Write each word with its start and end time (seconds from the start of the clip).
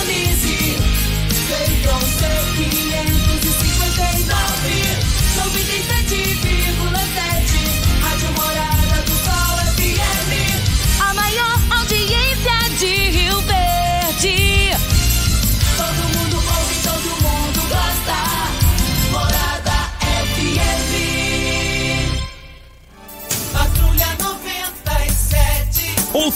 all 0.00 0.06
these 0.06 0.39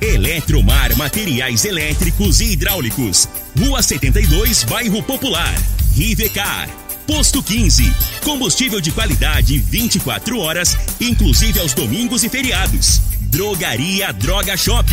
Eletromar 0.00 0.96
Materiais 0.96 1.64
Elétricos 1.64 2.40
e 2.40 2.52
Hidráulicos. 2.52 3.28
Rua 3.58 3.82
72, 3.82 4.64
Bairro 4.64 5.02
Popular. 5.02 5.54
Rivecar. 5.94 6.68
Posto 7.06 7.42
15. 7.42 7.92
Combustível 8.22 8.80
de 8.80 8.90
qualidade 8.90 9.58
24 9.58 10.38
horas, 10.38 10.76
inclusive 11.00 11.60
aos 11.60 11.72
domingos 11.72 12.24
e 12.24 12.28
feriados. 12.28 13.00
Drogaria 13.28 14.12
Droga 14.12 14.56
Shop. 14.56 14.86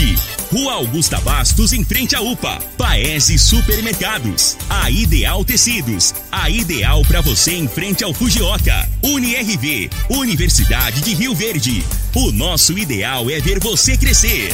Rua 0.51 0.73
Augusta 0.73 1.19
Bastos, 1.21 1.73
em 1.73 1.83
frente 1.83 2.15
à 2.15 2.21
UPA. 2.21 2.59
Paese 2.77 3.37
Supermercados. 3.37 4.57
A 4.69 4.89
Ideal 4.89 5.43
Tecidos. 5.43 6.13
A 6.31 6.49
ideal 6.49 7.03
para 7.03 7.21
você 7.21 7.53
em 7.53 7.67
frente 7.67 8.03
ao 8.03 8.13
Fujioka. 8.13 8.87
UniRV. 9.03 9.89
Universidade 10.09 11.01
de 11.01 11.13
Rio 11.13 11.33
Verde. 11.33 11.83
O 12.15 12.31
nosso 12.31 12.77
ideal 12.77 13.29
é 13.29 13.39
ver 13.39 13.59
você 13.59 13.97
crescer. 13.97 14.53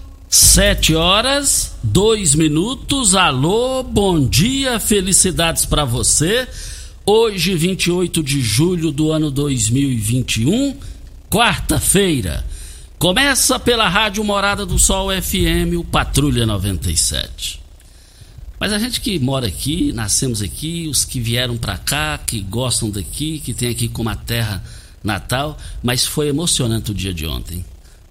Sete 0.33 0.95
horas, 0.95 1.75
dois 1.83 2.35
minutos. 2.35 3.15
Alô, 3.15 3.83
bom 3.83 4.25
dia, 4.25 4.79
felicidades 4.79 5.65
para 5.65 5.83
você. 5.83 6.47
Hoje, 7.05 7.53
28 7.53 8.23
de 8.23 8.41
julho 8.41 8.93
do 8.93 9.11
ano 9.11 9.29
2021, 9.29 10.77
quarta-feira. 11.29 12.45
Começa 12.97 13.59
pela 13.59 13.89
Rádio 13.89 14.23
Morada 14.23 14.65
do 14.65 14.79
Sol 14.79 15.09
FM, 15.09 15.77
o 15.77 15.83
Patrulha 15.83 16.45
97. 16.45 17.61
Mas 18.57 18.71
a 18.71 18.79
gente 18.79 19.01
que 19.01 19.19
mora 19.19 19.47
aqui, 19.47 19.91
nascemos 19.91 20.41
aqui, 20.41 20.87
os 20.87 21.03
que 21.03 21.19
vieram 21.19 21.57
para 21.57 21.77
cá, 21.77 22.17
que 22.17 22.39
gostam 22.39 22.89
daqui, 22.89 23.39
que 23.39 23.53
tem 23.53 23.67
aqui 23.67 23.89
como 23.89 24.07
a 24.07 24.15
terra 24.15 24.63
natal, 25.03 25.57
mas 25.83 26.05
foi 26.05 26.29
emocionante 26.29 26.91
o 26.91 26.93
dia 26.93 27.13
de 27.13 27.27
ontem. 27.27 27.65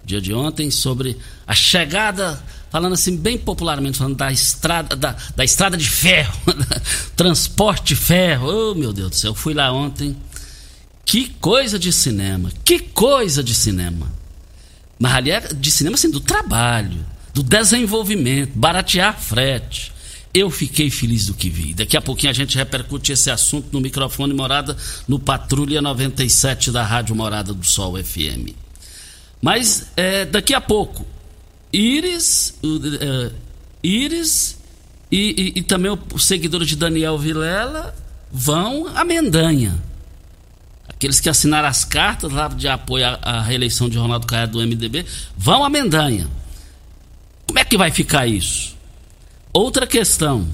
Dia 0.04 0.20
de 0.20 0.32
ontem 0.32 0.70
sobre 0.70 1.16
a 1.46 1.54
chegada, 1.54 2.42
falando 2.70 2.94
assim 2.94 3.16
bem 3.16 3.36
popularmente, 3.36 3.98
falando 3.98 4.16
da 4.16 4.32
estrada, 4.32 4.96
da, 4.96 5.16
da 5.36 5.44
estrada 5.44 5.76
de 5.76 5.88
ferro, 5.88 6.34
transporte 7.14 7.94
de 7.94 7.96
ferro. 7.96 8.48
Oh, 8.48 8.74
meu 8.74 8.92
Deus 8.92 9.10
do 9.10 9.16
céu, 9.16 9.34
fui 9.34 9.54
lá 9.54 9.70
ontem. 9.72 10.16
Que 11.04 11.28
coisa 11.28 11.78
de 11.78 11.92
cinema, 11.92 12.50
que 12.64 12.78
coisa 12.78 13.42
de 13.42 13.54
cinema. 13.54 14.10
Mas 14.98 15.14
ali 15.14 15.30
é 15.30 15.40
de 15.40 15.70
cinema 15.70 15.94
assim, 15.94 16.10
do 16.10 16.20
trabalho, 16.20 17.04
do 17.34 17.42
desenvolvimento, 17.42 18.52
baratear 18.54 19.18
frete. 19.18 19.92
Eu 20.32 20.48
fiquei 20.50 20.90
feliz 20.90 21.26
do 21.26 21.34
que 21.34 21.50
vi. 21.50 21.74
Daqui 21.74 21.96
a 21.96 22.00
pouquinho 22.00 22.30
a 22.30 22.34
gente 22.34 22.56
repercute 22.56 23.10
esse 23.12 23.30
assunto 23.30 23.68
no 23.72 23.80
microfone 23.80 24.32
Morada, 24.32 24.76
no 25.08 25.18
Patrulha 25.18 25.82
97 25.82 26.70
da 26.70 26.84
Rádio 26.84 27.16
Morada 27.16 27.52
do 27.52 27.66
Sol 27.66 27.96
FM. 27.96 28.54
Mas 29.40 29.90
é, 29.96 30.24
daqui 30.24 30.54
a 30.54 30.60
pouco, 30.60 31.06
Iris, 31.72 32.58
uh, 32.62 33.34
Iris 33.82 34.58
e, 35.10 35.52
e, 35.56 35.58
e 35.60 35.62
também 35.62 35.96
os 36.12 36.24
seguidores 36.24 36.68
de 36.68 36.76
Daniel 36.76 37.18
Vilela 37.18 37.94
vão 38.30 38.86
à 38.94 39.04
Mendanha. 39.04 39.82
Aqueles 40.88 41.18
que 41.18 41.28
assinaram 41.28 41.68
as 41.68 41.84
cartas 41.84 42.30
lá 42.30 42.48
de 42.48 42.68
apoio 42.68 43.06
à, 43.06 43.18
à 43.22 43.42
reeleição 43.42 43.88
de 43.88 43.96
Ronaldo 43.96 44.26
Caiado 44.26 44.52
do 44.52 44.66
MDB 44.66 45.06
vão 45.36 45.64
à 45.64 45.70
Mendanha. 45.70 46.28
Como 47.46 47.58
é 47.58 47.64
que 47.64 47.76
vai 47.76 47.90
ficar 47.90 48.26
isso? 48.26 48.76
Outra 49.52 49.86
questão. 49.86 50.46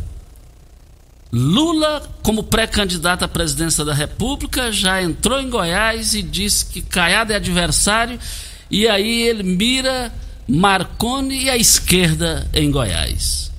Lula, 1.33 2.03
como 2.23 2.45
pré-candidato 2.45 3.25
à 3.25 3.29
presidência 3.29 3.85
da 3.85 3.93
República, 3.93 4.73
já 4.73 5.03
entrou 5.03 5.41
em 5.41 5.51
Goiás 5.51 6.15
e 6.15 6.23
disse 6.23 6.65
que 6.65 6.81
Caiado 6.81 7.33
é 7.33 7.37
adversário, 7.37 8.19
e 8.71 8.89
aí 8.89 9.23
ele 9.23 9.43
mira 9.43 10.13
Marconi 10.49 11.45
e 11.45 11.51
a 11.51 11.57
esquerda 11.57 12.49
em 12.53 12.71
Goiás. 12.71 13.51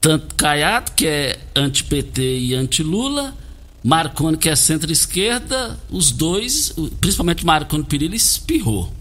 Tanto 0.00 0.34
Caiado, 0.34 0.92
que 0.92 1.06
é 1.06 1.38
anti-PT 1.54 2.38
e 2.38 2.54
anti-Lula, 2.54 3.36
Marconi, 3.82 4.36
que 4.36 4.48
é 4.48 4.56
centro-esquerda, 4.56 5.78
os 5.90 6.10
dois, 6.10 6.74
principalmente 7.00 7.44
Marconi 7.44 7.84
Perillo, 7.84 8.14
espirrou. 8.14 8.92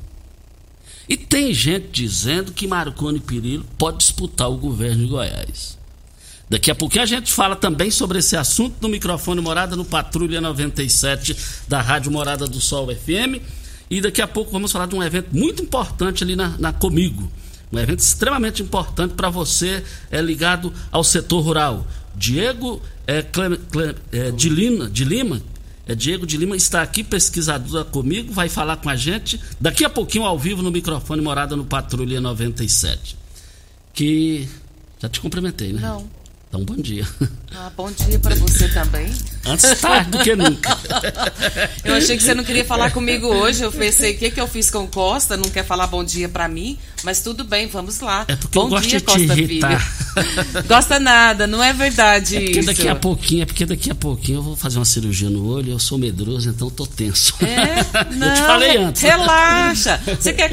E 1.08 1.16
tem 1.16 1.54
gente 1.54 1.88
dizendo 1.92 2.52
que 2.52 2.68
Marconi 2.68 3.20
Perillo 3.20 3.66
pode 3.78 4.00
disputar 4.00 4.50
o 4.50 4.58
governo 4.58 5.04
de 5.04 5.10
Goiás. 5.10 5.78
Daqui 6.50 6.72
a 6.72 6.76
pouquinho 6.76 7.04
a 7.04 7.08
gente 7.08 7.32
fala 7.32 7.56
também 7.56 7.92
sobre 7.92 8.20
esse 8.20 8.36
assunto 8.36 8.76
no 8.82 8.88
microfone 8.88 9.42
Morada 9.42 9.76
no 9.76 9.84
Patrulha 9.84 10.40
97 10.40 11.36
da 11.68 11.82
Rádio 11.82 12.12
Morada 12.12 12.48
do 12.48 12.62
Sol 12.62 12.88
FM. 12.88 13.42
E 13.90 14.02
daqui 14.02 14.22
a 14.22 14.28
pouco 14.28 14.52
vamos 14.52 14.72
falar 14.72 14.86
de 14.86 14.96
um 14.96 15.04
evento 15.04 15.30
muito 15.32 15.62
importante 15.64 16.24
ali 16.24 16.36
na, 16.36 16.58
na 16.58 16.74
Comigo. 16.74 17.32
Um 17.72 17.80
evento 17.80 18.00
extremamente 18.00 18.62
importante 18.62 19.14
para 19.14 19.30
você 19.30 19.84
é 20.10 20.22
ligado 20.22 20.74
ao 20.92 21.04
setor 21.04 21.42
rural. 21.42 21.86
Diego 22.16 22.82
é, 23.06 23.22
Clem, 23.22 23.58
Clem, 23.72 23.96
é, 24.12 24.32
de, 24.32 24.50
Lima, 24.50 24.90
de 24.90 25.04
Lima, 25.04 25.42
é 25.86 25.96
Diego 25.96 26.26
de 26.26 26.36
Lima 26.38 26.56
está 26.56 26.82
aqui, 26.82 27.04
pesquisador 27.04 27.86
comigo, 27.86 28.34
vai 28.34 28.50
falar 28.50 28.78
com 28.78 28.90
a 28.90 28.96
gente 28.96 29.40
daqui 29.60 29.86
a 29.86 29.90
pouquinho 29.90 30.26
ao 30.26 30.38
vivo 30.38 30.62
no 30.62 30.72
microfone 30.72 31.22
Morada 31.22 31.56
no 31.56 31.66
Patrulha 31.66 32.20
97. 32.20 33.18
Que 33.94 34.48
já 35.00 35.08
te 35.08 35.20
cumprimentei, 35.22 35.72
né? 35.72 35.82
Não. 35.82 36.08
Então, 36.50 36.64
bom 36.64 36.76
dia. 36.76 37.08
Ah, 37.56 37.72
bom 37.76 37.90
dia 37.92 38.20
para 38.20 38.36
você 38.36 38.68
também. 38.70 39.12
Antes 39.46 39.80
tarde 39.80 40.12
do 40.12 40.20
que 40.20 40.36
nunca. 40.36 40.78
Eu 41.84 41.96
achei 41.96 42.18
que 42.18 42.22
você 42.24 42.34
não 42.36 42.44
queria 42.44 42.66
falar 42.66 42.92
comigo 42.92 43.28
hoje. 43.28 43.64
Eu 43.64 43.72
pensei, 43.72 44.14
o 44.14 44.18
que, 44.18 44.30
que 44.30 44.40
eu 44.42 44.48
fiz 44.48 44.70
com 44.70 44.86
Costa? 44.86 45.38
Não 45.38 45.50
quer 45.50 45.66
falar 45.66 45.88
bom 45.88 46.04
dia 46.04 46.28
para 46.28 46.48
mim? 46.48 46.78
Mas 47.04 47.22
tudo 47.22 47.44
bem, 47.46 47.66
vamos 47.68 48.00
lá. 48.02 48.26
É 48.28 48.36
porque 48.36 48.60
bom 48.60 48.66
eu 48.66 48.70
gosto 48.70 48.90
dia, 48.90 49.00
de 49.00 49.06
te 49.06 49.12
Costa 49.12 49.34
irritar. 49.40 49.80
Filho. 49.80 50.08
Gosta 50.68 51.00
nada, 51.00 51.46
não 51.46 51.64
é 51.64 51.72
verdade 51.74 52.38
É 52.38 52.40
porque 52.42 52.60
isso. 52.60 52.68
daqui 52.68 52.88
a 52.88 52.96
pouquinho, 52.96 53.44
é 53.44 53.46
porque 53.46 53.66
daqui 53.68 53.92
a 53.92 53.96
pouquinho 53.96 54.40
eu 54.40 54.42
vou 54.42 54.56
fazer 54.56 54.80
uma 54.80 54.86
cirurgia 54.86 55.30
no 55.30 55.48
olho, 55.48 55.72
eu 55.74 55.80
sou 55.80 55.96
medroso, 56.00 56.50
então 56.50 56.72
tô 56.72 56.88
tenso. 56.88 57.36
É? 57.40 57.86
Não, 58.16 58.26
eu 58.28 58.34
te 58.34 58.42
falei 58.42 58.78
antes. 58.78 59.02
Relaxa. 59.04 60.02
Você 60.20 60.34
quer 60.34 60.50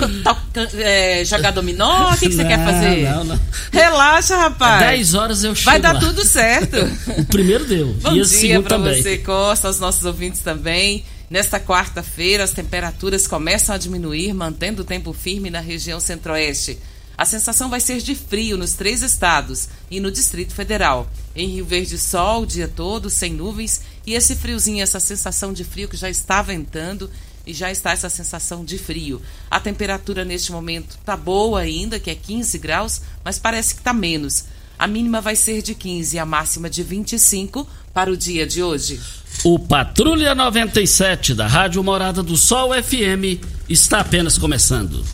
é, 0.79 1.25
jogar 1.25 1.51
dominó? 1.53 2.13
O 2.13 2.17
que, 2.19 2.29
que 2.29 2.35
você 2.37 2.45
quer 2.45 2.59
Não, 2.59 2.65
fazer? 2.67 3.03
não, 3.11 3.25
não. 3.25 3.41
Relaxa, 3.73 4.37
rapaz. 4.37 4.81
10 4.81 5.15
horas 5.15 5.45
eu 5.45 5.55
chego 5.55 5.65
Vai 5.71 5.81
dar 5.81 5.95
lá. 5.95 6.01
tudo 6.01 6.23
certo. 6.25 6.77
O 7.19 7.25
primeiro 7.27 7.65
deu. 7.65 7.95
Bom 8.03 8.13
e 8.13 8.21
esse 8.21 8.47
dia 8.47 8.63
para 8.63 8.79
você, 8.79 9.19
Costa, 9.19 9.69
aos 9.69 9.79
nossos 9.79 10.05
ouvintes 10.05 10.41
também. 10.41 11.05
Nesta 11.31 11.59
quarta-feira, 11.59 12.45
as 12.45 12.53
temperaturas 12.53 13.27
começam 13.27 13.75
a 13.75 13.79
diminuir, 13.79 14.33
mantendo 14.35 14.83
o 14.83 14.85
tempo 14.85 15.13
firme 15.13 15.51
na 15.51 15.61
região 15.61 15.99
centro-oeste. 15.99 16.79
A 17.17 17.25
sensação 17.25 17.71
vai 17.71 17.81
ser 17.81 17.99
de 17.99 18.15
frio 18.15 18.57
nos 18.57 18.73
três 18.73 19.03
estados 19.03 19.69
e 19.91 20.01
no 20.01 20.11
Distrito 20.11 20.53
Federal. 20.53 21.09
Em 21.35 21.49
Rio 21.49 21.65
Verde, 21.65 21.97
sol 21.97 22.43
o 22.43 22.47
dia 22.47 22.69
todo, 22.69 23.09
sem 23.09 23.33
nuvens, 23.33 23.81
e 24.05 24.15
esse 24.15 24.35
friozinho, 24.35 24.83
essa 24.83 24.99
sensação 24.99 25.53
de 25.53 25.65
frio 25.65 25.89
que 25.89 25.97
já 25.97 26.11
está 26.11 26.43
ventando 26.43 27.09
e 27.47 27.53
já 27.53 27.71
está 27.71 27.93
essa 27.93 28.09
sensação 28.09 28.65
de 28.65 28.79
frio. 28.79 29.23
A 29.51 29.61
temperatura 29.61 30.25
neste 30.25 30.51
momento 30.51 30.97
está 30.99 31.17
boa 31.17 31.61
ainda, 31.61 32.01
que 32.01 32.11
é 32.11 32.15
15 32.15 32.59
graus, 32.59 33.01
mas 33.23 33.39
parece 33.39 33.75
que 33.75 33.81
está 33.81 33.93
menos. 33.93 34.45
A 34.79 34.87
mínima 34.87 35.21
vai 35.21 35.37
ser 35.37 35.63
de 35.63 35.75
15 35.75 36.17
e 36.17 36.19
a 36.19 36.27
máxima 36.27 36.69
de 36.69 36.83
25 36.83 37.67
para 37.93 38.11
o 38.11 38.17
dia 38.17 38.47
de 38.47 38.63
hoje. 38.63 39.01
O 39.43 39.59
Patrulha 39.59 40.35
97 40.35 41.35
da 41.35 41.47
Rádio 41.47 41.83
Morada 41.83 42.23
do 42.23 42.37
Sol 42.37 42.71
FM 42.73 43.41
está 43.69 44.01
apenas 44.01 44.39
começando. 44.39 45.05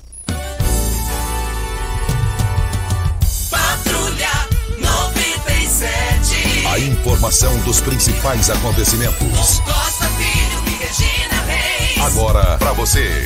Patrulha 3.50 4.30
97. 4.78 6.66
A 6.66 6.78
informação 6.78 7.58
dos 7.60 7.80
principais 7.80 8.48
acontecimentos. 8.50 9.60
Costa 9.60 10.06
Filho 10.10 10.62
e 10.66 10.70
Regina 10.84 11.42
Reis. 11.46 11.98
Agora 11.98 12.56
pra 12.58 12.72
você. 12.72 13.24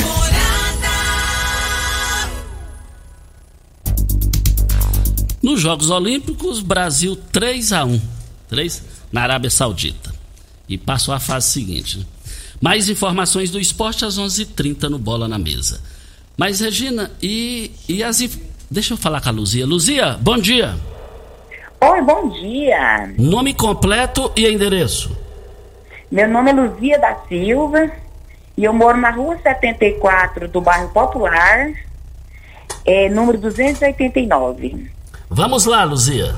Nos 5.45 5.61
Jogos 5.61 5.91
Olímpicos, 5.91 6.63
Brasil 6.63 7.15
3 7.31 7.75
a 7.75 7.85
1 7.85 8.01
3 8.49 8.83
na 9.13 9.25
Arábia 9.25 9.51
Saudita. 9.51 10.11
E 10.67 10.79
passou 10.79 11.13
a 11.13 11.21
fase 11.21 11.51
seguinte. 11.51 11.99
né? 11.99 12.07
Mais 12.63 12.89
informações 12.89 13.51
do 13.51 13.61
esporte 13.61 14.07
às 14.07 14.17
11:30 14.17 14.41
h 14.41 14.53
30 14.57 14.89
no 14.89 14.99
Bola 14.99 15.29
na 15.29 15.39
Mesa. 15.39 15.83
Mas, 16.35 16.61
Regina, 16.61 17.11
e, 17.21 17.71
e 17.87 18.03
as. 18.03 18.27
Deixa 18.71 18.95
eu 18.95 18.97
falar 18.97 19.21
com 19.21 19.29
a 19.29 19.33
Luzia. 19.33 19.67
Luzia, 19.67 20.17
bom 20.19 20.39
dia. 20.39 20.77
Oi, 21.79 22.01
bom 22.01 22.31
dia. 22.31 23.13
Nome 23.19 23.53
completo 23.53 24.33
e 24.35 24.49
endereço. 24.49 25.15
Meu 26.11 26.27
nome 26.27 26.53
é 26.53 26.55
Luzia 26.55 26.99
da 26.99 27.17
Silva 27.29 27.93
e 28.57 28.65
eu 28.65 28.73
moro 28.73 28.97
na 28.97 29.11
rua 29.11 29.37
74 29.43 30.49
do 30.49 30.63
bairro 30.63 30.89
Popular, 30.89 31.71
é, 32.87 33.11
número 33.11 33.37
289. 33.37 34.94
Vamos 35.29 35.65
lá, 35.65 35.85
Luzia. 35.85 36.35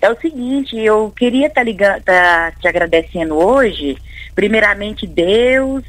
É 0.00 0.10
o 0.10 0.20
seguinte, 0.20 0.76
eu 0.78 1.12
queria 1.16 1.46
estar 1.46 1.62
ligando, 1.62 2.02
tá 2.02 2.52
te 2.60 2.68
agradecendo 2.68 3.34
hoje, 3.36 3.96
primeiramente 4.34 5.06
Deus, 5.06 5.84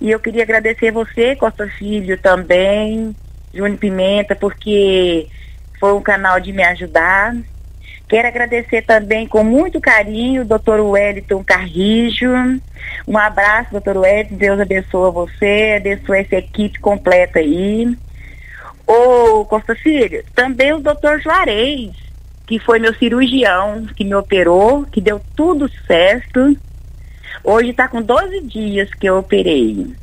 e 0.00 0.10
eu 0.10 0.18
queria 0.18 0.42
agradecer 0.42 0.90
você, 0.90 1.36
Costa 1.36 1.66
Filho, 1.68 2.18
também, 2.18 3.14
Júnior 3.52 3.78
Pimenta, 3.78 4.34
porque 4.34 5.28
foi 5.78 5.92
um 5.92 6.00
canal 6.00 6.40
de 6.40 6.52
me 6.52 6.62
ajudar. 6.64 7.36
Quero 8.08 8.28
agradecer 8.28 8.82
também 8.82 9.26
com 9.26 9.42
muito 9.44 9.80
carinho 9.80 10.42
o 10.42 10.44
doutor 10.44 10.80
Wellington 10.80 11.42
Carrijo. 11.44 12.28
Um 13.06 13.16
abraço, 13.16 13.72
doutor 13.72 13.98
Wellington, 13.98 14.36
Deus 14.36 14.60
abençoe 14.60 15.12
você, 15.12 15.76
abençoe 15.78 16.20
essa 16.20 16.36
equipe 16.36 16.78
completa 16.80 17.38
aí. 17.38 17.96
Ô, 18.86 19.44
Costa 19.46 19.74
Filho, 19.74 20.22
também 20.34 20.72
o 20.72 20.80
doutor 20.80 21.20
Juarez, 21.20 21.92
que 22.46 22.58
foi 22.58 22.78
meu 22.78 22.94
cirurgião, 22.94 23.86
que 23.96 24.04
me 24.04 24.14
operou, 24.14 24.84
que 24.84 25.00
deu 25.00 25.20
tudo 25.34 25.70
certo. 25.86 26.56
Hoje 27.42 27.70
está 27.70 27.88
com 27.88 28.02
12 28.02 28.40
dias 28.42 28.90
que 28.94 29.06
eu 29.06 29.18
operei. 29.18 29.94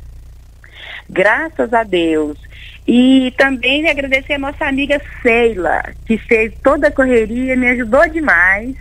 Graças 1.08 1.72
a 1.72 1.82
Deus. 1.82 2.38
E 2.86 3.32
também 3.36 3.88
agradecer 3.88 4.34
a 4.34 4.38
nossa 4.38 4.64
amiga 4.64 5.00
Sheila, 5.20 5.82
que 6.04 6.18
fez 6.18 6.52
toda 6.62 6.88
a 6.88 6.92
correria, 6.92 7.56
me 7.56 7.68
ajudou 7.68 8.08
demais. 8.08 8.74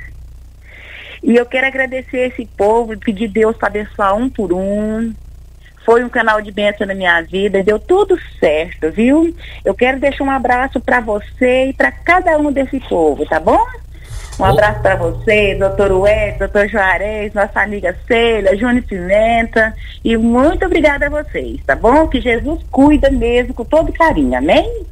E 1.23 1.35
eu 1.35 1.45
quero 1.45 1.67
agradecer 1.67 2.31
esse 2.31 2.45
povo 2.57 2.97
pedir 2.97 3.27
Deus 3.27 3.55
para 3.55 3.67
abençoar 3.67 4.15
um 4.15 4.27
por 4.27 4.51
um. 4.51 5.13
Foi 5.91 6.05
um 6.05 6.09
canal 6.09 6.41
de 6.41 6.53
bênção 6.53 6.87
na 6.87 6.95
minha 6.95 7.21
vida, 7.21 7.61
deu 7.61 7.77
tudo 7.77 8.17
certo, 8.39 8.89
viu? 8.89 9.35
Eu 9.65 9.73
quero 9.73 9.99
deixar 9.99 10.23
um 10.23 10.31
abraço 10.31 10.79
para 10.79 11.01
você 11.01 11.65
e 11.65 11.73
para 11.73 11.91
cada 11.91 12.37
um 12.37 12.49
desse 12.49 12.79
povo, 12.87 13.25
tá 13.25 13.41
bom? 13.41 13.59
Um 14.39 14.45
abraço 14.45 14.81
para 14.81 14.95
você, 14.95 15.53
doutor 15.55 15.91
Ué, 15.91 16.37
doutor 16.39 16.69
Juarez, 16.69 17.33
nossa 17.33 17.59
amiga 17.59 17.93
Ceila, 18.07 18.55
Júnior 18.55 18.83
Pimenta. 18.83 19.75
E 20.01 20.15
muito 20.15 20.65
obrigada 20.65 21.07
a 21.07 21.09
vocês, 21.09 21.59
tá 21.65 21.75
bom? 21.75 22.07
Que 22.07 22.21
Jesus 22.21 22.61
cuida 22.71 23.11
mesmo 23.11 23.53
com 23.53 23.65
todo 23.65 23.91
carinho, 23.91 24.37
amém? 24.37 24.85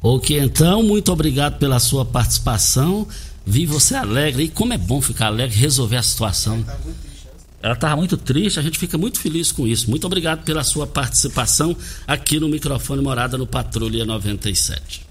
Ok, 0.00 0.38
então, 0.38 0.84
muito 0.84 1.12
obrigado 1.12 1.58
pela 1.58 1.80
sua 1.80 2.04
participação. 2.04 3.08
Vi 3.44 3.66
você 3.66 3.96
alegre. 3.96 4.44
E 4.44 4.48
como 4.48 4.72
é 4.72 4.78
bom 4.78 5.02
ficar 5.02 5.26
alegre, 5.26 5.58
resolver 5.58 5.96
a 5.96 6.02
situação. 6.04 6.64
Ela 7.60 7.74
estava 7.74 7.96
muito 7.96 8.16
triste, 8.16 8.60
a 8.60 8.62
gente 8.62 8.78
fica 8.78 8.96
muito 8.96 9.18
feliz 9.18 9.50
com 9.50 9.66
isso. 9.66 9.90
Muito 9.90 10.06
obrigado 10.06 10.44
pela 10.44 10.62
sua 10.62 10.86
participação 10.86 11.76
aqui 12.06 12.38
no 12.38 12.48
microfone 12.48 13.02
Morada 13.02 13.36
no 13.36 13.46
Patrulha 13.46 14.04
97. 14.04 15.08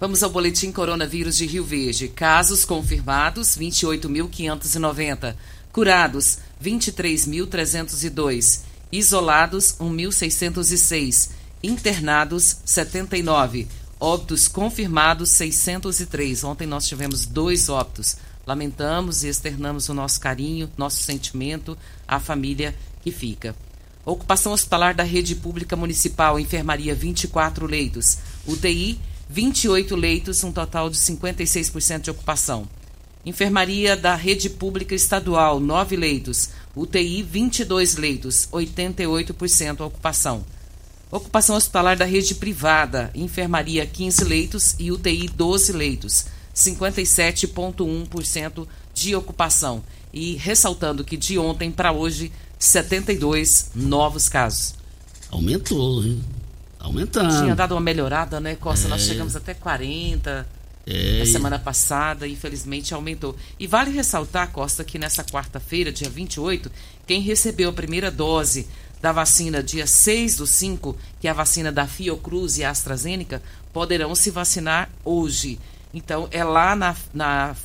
Vamos 0.00 0.22
ao 0.22 0.30
boletim 0.30 0.72
coronavírus 0.72 1.36
de 1.36 1.44
Rio 1.44 1.62
Verde. 1.62 2.08
Casos 2.08 2.64
confirmados 2.64 3.58
28.590, 3.58 5.34
curados 5.70 6.38
23.302, 6.64 8.60
isolados 8.90 9.74
1.606, 9.78 11.32
internados 11.62 12.56
79, 12.64 13.68
óbitos 14.00 14.48
confirmados 14.48 15.28
603. 15.32 16.44
Ontem 16.44 16.66
nós 16.66 16.88
tivemos 16.88 17.26
dois 17.26 17.68
óbitos. 17.68 18.16
Lamentamos 18.46 19.22
e 19.22 19.28
externamos 19.28 19.88
o 19.88 19.94
nosso 19.94 20.20
carinho, 20.20 20.70
nosso 20.76 21.02
sentimento 21.02 21.76
à 22.06 22.18
família 22.18 22.74
que 23.02 23.10
fica. 23.10 23.54
Ocupação 24.04 24.52
hospitalar 24.52 24.94
da 24.94 25.02
rede 25.02 25.34
pública 25.34 25.76
municipal, 25.76 26.40
enfermaria 26.40 26.94
24 26.94 27.66
leitos, 27.66 28.18
UTI 28.46 28.98
28 29.28 29.94
leitos, 29.94 30.42
um 30.42 30.50
total 30.50 30.90
de 30.90 30.96
56% 30.96 32.00
de 32.00 32.10
ocupação. 32.10 32.68
Enfermaria 33.24 33.96
da 33.96 34.14
rede 34.14 34.48
pública 34.48 34.94
estadual, 34.94 35.60
9 35.60 35.94
leitos, 35.94 36.48
UTI 36.74 37.22
22 37.22 37.96
leitos, 37.96 38.48
88% 38.50 39.80
ocupação. 39.82 40.44
Ocupação 41.10 41.56
hospitalar 41.56 41.96
da 41.96 42.04
rede 42.04 42.34
privada, 42.34 43.10
enfermaria 43.14 43.84
15 43.84 44.24
leitos 44.24 44.74
e 44.78 44.90
UTI 44.90 45.28
12 45.28 45.72
leitos, 45.72 46.26
57,1% 46.54 48.66
de 48.94 49.14
ocupação. 49.14 49.82
E 50.12 50.34
ressaltando 50.36 51.04
que 51.04 51.16
de 51.16 51.38
ontem 51.38 51.70
para 51.70 51.92
hoje, 51.92 52.32
72 52.58 53.70
novos 53.74 54.28
casos. 54.28 54.74
Aumentou, 55.30 56.02
hein? 56.04 56.22
Aumentando. 56.78 57.42
Tinha 57.42 57.54
dado 57.54 57.72
uma 57.72 57.80
melhorada, 57.80 58.40
né, 58.40 58.56
Costa? 58.56 58.88
Nós 58.88 59.02
É. 59.02 59.06
chegamos 59.06 59.36
até 59.36 59.54
40 59.54 60.46
É, 60.86 61.18
na 61.20 61.26
semana 61.26 61.58
passada, 61.58 62.26
infelizmente 62.26 62.92
aumentou. 62.94 63.36
E 63.58 63.66
vale 63.66 63.90
ressaltar, 63.90 64.50
Costa, 64.50 64.82
que 64.82 64.98
nessa 64.98 65.22
quarta-feira, 65.22 65.92
dia 65.92 66.08
28, 66.08 66.70
quem 67.06 67.20
recebeu 67.20 67.68
a 67.68 67.72
primeira 67.72 68.10
dose 68.10 68.66
da 69.00 69.12
vacina 69.12 69.62
dia 69.62 69.86
6 69.86 70.36
do 70.36 70.46
5, 70.46 70.96
que 71.20 71.28
é 71.28 71.30
a 71.30 71.34
vacina 71.34 71.70
da 71.70 71.86
Fiocruz 71.86 72.58
e 72.58 72.64
AstraZeneca, 72.64 73.42
poderão 73.72 74.14
se 74.14 74.30
vacinar 74.30 74.90
hoje. 75.04 75.58
Então, 75.92 76.28
é 76.30 76.42
lá 76.44 76.74
na, 76.76 76.94
na 77.12 77.56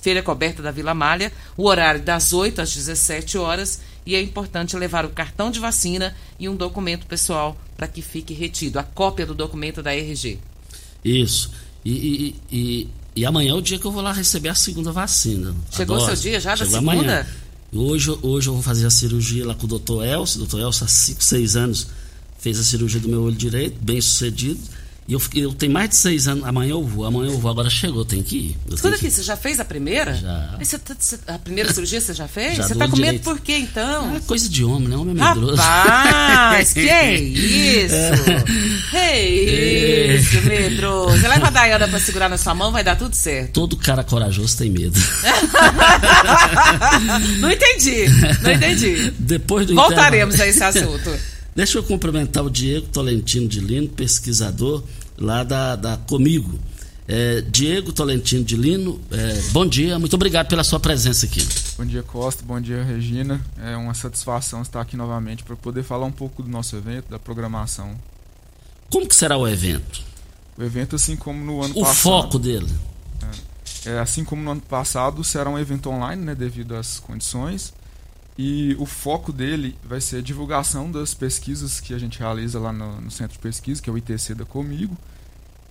Feira 0.00 0.22
Coberta 0.22 0.62
da 0.62 0.70
Vila 0.70 0.94
Malha, 0.94 1.32
o 1.56 1.66
horário 1.66 2.02
das 2.02 2.32
8 2.32 2.60
às 2.60 2.74
17 2.74 3.36
horas, 3.38 3.80
e 4.04 4.14
é 4.14 4.20
importante 4.22 4.76
levar 4.76 5.04
o 5.04 5.10
cartão 5.10 5.50
de 5.50 5.58
vacina 5.60 6.14
e 6.38 6.48
um 6.48 6.56
documento 6.56 7.06
pessoal 7.06 7.56
para 7.76 7.86
que 7.88 8.02
fique 8.02 8.34
retido, 8.34 8.78
a 8.78 8.82
cópia 8.82 9.24
do 9.26 9.34
documento 9.34 9.82
da 9.82 9.94
RG. 9.94 10.38
Isso. 11.04 11.50
E, 11.84 11.90
e- 11.92 12.36
e- 12.56 12.88
E 13.14 13.26
amanhã 13.26 13.50
é 13.50 13.54
o 13.54 13.60
dia 13.60 13.78
que 13.78 13.84
eu 13.84 13.92
vou 13.92 14.00
lá 14.02 14.10
receber 14.10 14.48
a 14.48 14.54
segunda 14.54 14.90
vacina. 14.90 15.54
Chegou 15.70 15.98
o 15.98 16.00
seu 16.06 16.14
dia 16.16 16.40
já 16.40 16.50
da 16.52 16.56
Chegou 16.64 16.72
segunda? 16.80 16.92
Amanhã. 17.20 17.26
Hoje, 17.70 18.10
hoje 18.22 18.48
eu 18.48 18.54
vou 18.54 18.62
fazer 18.62 18.86
a 18.86 18.90
cirurgia 18.90 19.46
lá 19.46 19.54
com 19.54 19.64
o 19.66 19.68
doutor 19.68 20.02
Elcio. 20.02 20.36
O 20.36 20.38
doutor 20.46 20.60
Elcio 20.60 20.84
há 20.84 20.88
5, 20.88 21.22
6 21.22 21.54
anos 21.56 21.88
fez 22.38 22.58
a 22.58 22.64
cirurgia 22.64 22.98
do 23.00 23.08
meu 23.10 23.22
olho 23.22 23.36
direito, 23.36 23.76
bem 23.82 24.00
sucedido. 24.00 24.58
E 25.12 25.14
eu, 25.14 25.20
fiquei- 25.20 25.44
eu 25.44 25.52
tenho 25.52 25.70
mais 25.70 25.90
de 25.90 25.96
6 25.96 26.26
anos. 26.26 26.42
Amanhã 26.46 26.70
eu 26.70 26.82
vou, 26.82 27.04
amanhã 27.04 27.30
eu 27.30 27.38
vou. 27.38 27.50
Agora 27.50 27.68
chegou, 27.68 28.02
tem 28.02 28.22
que 28.22 28.34
ir. 28.38 28.56
Eu 28.70 28.78
tenho 28.78 28.94
aqui, 28.94 29.04
que- 29.04 29.10
você 29.10 29.22
já 29.22 29.36
fez 29.36 29.60
a 29.60 29.64
primeira? 29.64 30.14
Já. 30.14 30.56
Você 30.58 30.78
tá- 30.78 30.96
você- 30.98 31.18
a 31.26 31.38
primeira 31.38 31.68
cirurgia 31.70 32.00
você 32.00 32.14
já 32.14 32.26
fez? 32.26 32.56
Já 32.56 32.62
você 32.66 32.74
tá 32.74 32.88
com 32.88 32.96
medo 32.96 33.04
direito. 33.04 33.22
por 33.24 33.38
quê, 33.40 33.58
então? 33.58 34.16
É 34.16 34.20
coisa 34.20 34.48
de 34.48 34.64
homem, 34.64 34.88
né? 34.88 34.96
Homem 34.96 35.14
é 35.14 35.22
medroso. 35.22 35.56
Rapaz, 35.60 36.72
que 36.72 36.88
é 36.88 37.20
isso? 37.20 37.92
É 38.94 39.28
isso, 40.16 40.40
medroso. 40.46 41.20
Leva 41.28 41.48
a 41.48 41.50
Dayana 41.50 41.86
pra 41.88 41.98
segurar 42.00 42.30
na 42.30 42.38
sua 42.38 42.54
mão, 42.54 42.72
vai 42.72 42.82
dar 42.84 42.96
tudo 42.96 43.14
certo. 43.14 43.52
Todo 43.52 43.76
cara 43.76 44.02
corajoso 44.02 44.56
tem 44.56 44.70
medo. 44.70 44.98
Não 47.40 47.50
entendi, 47.50 48.04
não 48.42 48.52
entendi. 48.52 49.12
Depois 49.18 49.66
do 49.66 49.74
Voltaremos 49.74 50.34
intervalo- 50.36 50.64
a 50.64 50.70
esse 50.70 50.78
assunto. 50.78 51.10
Deixa 51.54 51.76
eu 51.78 51.82
cumprimentar 51.82 52.42
o 52.44 52.50
Diego 52.50 52.86
Tolentino 52.86 53.46
de 53.48 53.60
Lino, 53.60 53.88
pesquisador 53.88 54.82
lá 55.22 55.44
da, 55.44 55.76
da 55.76 55.96
Comigo. 55.96 56.58
É, 57.08 57.40
Diego 57.42 57.92
Tolentino 57.92 58.44
de 58.44 58.56
Lino, 58.56 59.00
é, 59.10 59.40
bom 59.50 59.66
dia, 59.66 59.98
muito 59.98 60.14
obrigado 60.14 60.46
pela 60.48 60.62
sua 60.62 60.78
presença 60.78 61.26
aqui. 61.26 61.46
Bom 61.76 61.84
dia, 61.84 62.02
Costa. 62.02 62.44
Bom 62.44 62.60
dia, 62.60 62.82
Regina. 62.82 63.40
É 63.60 63.76
uma 63.76 63.92
satisfação 63.92 64.62
estar 64.62 64.80
aqui 64.80 64.96
novamente 64.96 65.42
para 65.42 65.56
poder 65.56 65.82
falar 65.82 66.06
um 66.06 66.12
pouco 66.12 66.42
do 66.42 66.48
nosso 66.48 66.76
evento, 66.76 67.10
da 67.10 67.18
programação. 67.18 67.96
Como 68.90 69.06
que 69.08 69.14
será 69.16 69.36
o 69.36 69.48
evento? 69.48 70.02
O 70.56 70.62
evento, 70.62 70.94
assim 70.96 71.16
como 71.16 71.44
no 71.44 71.62
ano 71.62 71.74
O 71.76 71.80
passado. 71.80 71.96
foco 71.96 72.38
dele? 72.38 72.68
É, 73.84 73.98
assim 73.98 74.24
como 74.24 74.42
no 74.42 74.52
ano 74.52 74.60
passado, 74.60 75.24
será 75.24 75.50
um 75.50 75.58
evento 75.58 75.90
online, 75.90 76.22
né, 76.22 76.34
devido 76.36 76.76
às 76.76 77.00
condições. 77.00 77.74
E 78.38 78.76
o 78.78 78.86
foco 78.86 79.32
dele 79.32 79.76
vai 79.84 80.00
ser 80.00 80.18
a 80.18 80.22
divulgação 80.22 80.90
das 80.90 81.14
pesquisas 81.14 81.80
que 81.80 81.92
a 81.92 81.98
gente 81.98 82.18
realiza 82.18 82.60
lá 82.60 82.72
no, 82.72 83.00
no 83.00 83.10
centro 83.10 83.32
de 83.32 83.38
pesquisa, 83.40 83.82
que 83.82 83.90
é 83.90 83.92
o 83.92 83.98
ITC 83.98 84.34
da 84.34 84.44
Comigo. 84.44 84.96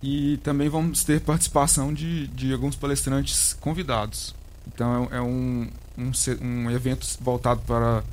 E 0.02 0.38
também 0.38 0.68
vamos 0.68 1.04
ter 1.04 1.22
participação 1.22 1.94
de, 1.94 2.28
de 2.28 2.54
alguns 2.54 2.76
palestrantes 2.76 3.54
convidados. 3.54 4.34
Então 4.68 5.08
é, 5.12 5.18
é 5.18 5.22
um, 5.22 5.68
um, 5.98 6.12
um 6.42 6.72
evento 6.72 7.06
voltado 7.20 7.62
para 7.62 8.04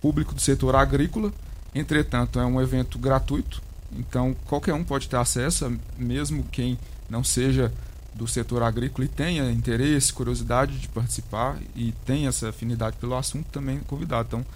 público 0.00 0.34
do 0.34 0.40
setor 0.40 0.76
agrícola. 0.76 1.32
Entretanto, 1.74 2.38
é 2.38 2.44
um 2.44 2.60
evento 2.60 2.98
gratuito. 2.98 3.62
Então 3.90 4.36
qualquer 4.46 4.74
um 4.74 4.84
pode 4.84 5.08
ter 5.08 5.16
acesso, 5.16 5.76
mesmo 5.98 6.44
quem 6.44 6.78
não 7.10 7.24
seja 7.24 7.72
do 8.14 8.28
setor 8.28 8.62
agrícola 8.62 9.06
e 9.06 9.08
tenha 9.08 9.50
interesse, 9.50 10.12
curiosidade 10.12 10.78
de 10.78 10.88
participar 10.88 11.58
e 11.74 11.92
tenha 12.04 12.28
essa 12.28 12.50
afinidade 12.50 12.96
pelo 12.98 13.16
assunto, 13.16 13.46
também 13.50 13.78
é 13.78 13.80
convidado. 13.86 14.28
Então, 14.28 14.46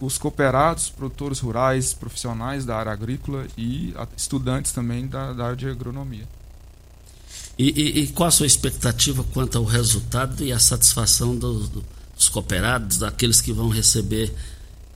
os 0.00 0.18
cooperados, 0.18 0.90
produtores 0.90 1.38
rurais, 1.38 1.92
profissionais 1.94 2.64
da 2.64 2.76
área 2.76 2.92
agrícola 2.92 3.46
e 3.56 3.94
a- 3.96 4.06
estudantes 4.16 4.72
também 4.72 5.06
da, 5.06 5.32
da 5.32 5.44
área 5.46 5.56
de 5.56 5.68
agronomia. 5.68 6.28
E, 7.58 7.68
e- 7.68 7.98
e 8.04 8.06
qual 8.08 8.28
a 8.28 8.30
sua 8.30 8.46
expectativa 8.46 9.24
quanto 9.32 9.58
ao 9.58 9.64
resultado 9.64 10.42
e 10.44 10.52
à 10.52 10.58
satisfação 10.58 11.36
do- 11.36 11.66
do- 11.68 11.84
dos 12.16 12.28
cooperados, 12.28 12.98
daqueles 12.98 13.40
que 13.40 13.52
vão 13.52 13.68
receber 13.68 14.34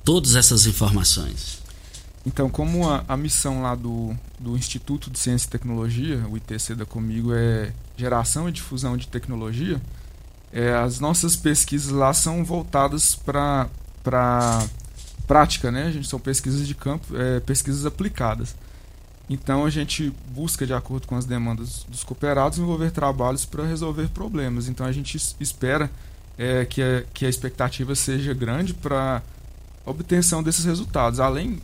todas 0.05 0.35
essas 0.37 0.67
informações? 0.67 1.62
Então, 2.26 2.49
como 2.49 2.88
a, 2.88 3.05
a 3.07 3.17
missão 3.19 3.61
lá 3.62 3.75
do, 3.75 4.14
do 4.38 4.57
Instituto 4.57 5.11
de 5.11 5.19
Ciência 5.19 5.47
e 5.47 5.50
Tecnologia, 5.50 6.26
o 6.29 6.37
ITC 6.38 6.75
da 6.75 6.87
Comigo, 6.87 7.35
é 7.35 7.73
geração 7.99 8.49
e 8.49 8.53
difusão 8.53 8.97
de 8.97 9.07
tecnologia, 9.09 9.81
é, 10.50 10.73
as 10.75 11.00
nossas 11.00 11.37
pesquisas 11.37 11.91
lá 11.93 12.14
são 12.14 12.43
voltadas 12.45 13.14
para 13.14 13.69
prática, 15.26 15.70
né? 15.70 15.84
A 15.84 15.90
gente 15.90 16.08
são 16.08 16.18
pesquisas 16.20 16.66
de 16.66 16.75
campo, 16.75 17.16
é, 17.16 17.40
pesquisas 17.40 17.87
aplicadas. 17.87 18.54
Então, 19.28 19.64
a 19.64 19.70
gente 19.70 20.12
busca, 20.28 20.66
de 20.66 20.75
acordo 20.75 21.06
com 21.06 21.16
as 21.16 21.25
demandas 21.25 21.87
dos 21.88 22.04
cooperados, 22.04 22.58
desenvolver 22.58 22.90
trabalhos 22.90 23.44
para 23.46 23.64
resolver 23.64 24.08
problemas. 24.08 24.68
Então, 24.68 24.84
a 24.84 24.92
gente 24.92 25.16
es- 25.16 25.34
espera 25.40 25.90
é, 26.37 26.64
que, 26.66 26.82
a, 26.82 27.02
que 27.14 27.25
a 27.25 27.28
expectativa 27.28 27.94
seja 27.94 28.34
grande 28.34 28.75
para 28.75 29.23
obtenção 29.87 30.42
desses 30.42 30.64
resultados. 30.64 31.20
Além 31.20 31.61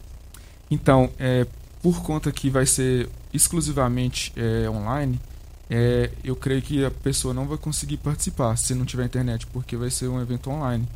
Então, 0.71 1.11
é, 1.19 1.47
por 1.83 2.03
conta 2.03 2.31
que 2.31 2.49
vai 2.51 2.67
ser 2.67 3.09
exclusivamente 3.33 4.33
é, 4.37 4.69
online, 4.69 5.21
é, 5.69 6.11
eu 6.23 6.35
creio 6.37 6.63
que 6.63 6.85
a 6.85 6.91
pessoa 6.91 7.33
não 7.33 7.47
vai 7.47 7.59
conseguir 7.59 7.97
participar 7.97 8.57
se 8.57 8.75
não 8.75 8.85
tiver 8.85 9.05
internet, 9.05 9.47
porque 9.47 9.77
vai 9.77 9.91
ser 9.91 10.09
um 10.09 10.21
evento 10.21 10.51
online. 10.51 10.89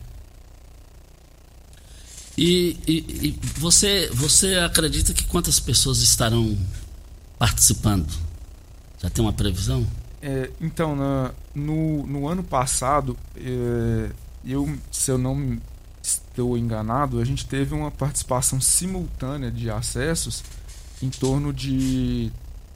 E, 2.36 2.76
e- 2.86 3.28
e 3.28 3.40
você, 3.58 4.08
você 4.12 4.56
acredita 4.56 5.12
que 5.14 5.24
quantas 5.24 5.60
pessoas 5.60 5.98
estarão 5.98 6.56
participando? 7.38 8.12
Já 9.00 9.10
tem 9.10 9.24
uma 9.24 9.32
previsão? 9.32 9.86
É, 10.20 10.50
então, 10.60 10.96
na- 10.96 11.32
no, 11.54 12.06
no 12.06 12.28
ano 12.28 12.42
passado, 12.42 13.16
é, 13.36 14.10
eu, 14.44 14.76
se 14.90 15.10
eu 15.10 15.18
não 15.18 15.58
estou 16.02 16.56
enganado, 16.58 17.20
a 17.20 17.24
gente 17.24 17.46
teve 17.46 17.74
uma 17.74 17.90
participação 17.90 18.60
simultânea 18.60 19.50
de 19.50 19.70
acessos 19.70 20.42
em 21.02 21.10
torno 21.10 21.52
de 21.52 22.32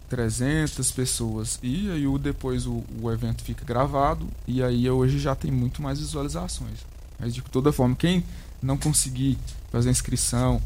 300 0.08 0.90
pessoas. 0.92 1.58
E 1.62 1.90
aí 1.90 2.18
depois 2.18 2.66
o, 2.66 2.84
o 3.00 3.10
evento 3.10 3.42
fica 3.42 3.64
gravado 3.64 4.28
e 4.46 4.62
aí 4.62 4.88
hoje 4.88 5.18
já 5.18 5.34
tem 5.34 5.50
muito 5.50 5.82
mais 5.82 5.98
visualizações. 5.98 6.78
Mas 7.18 7.34
de 7.34 7.42
toda 7.42 7.72
forma, 7.72 7.96
quem 7.96 8.22
não 8.62 8.76
conseguir 8.76 9.38
fazer 9.70 9.88
a 9.88 9.92
inscrição 9.92 10.60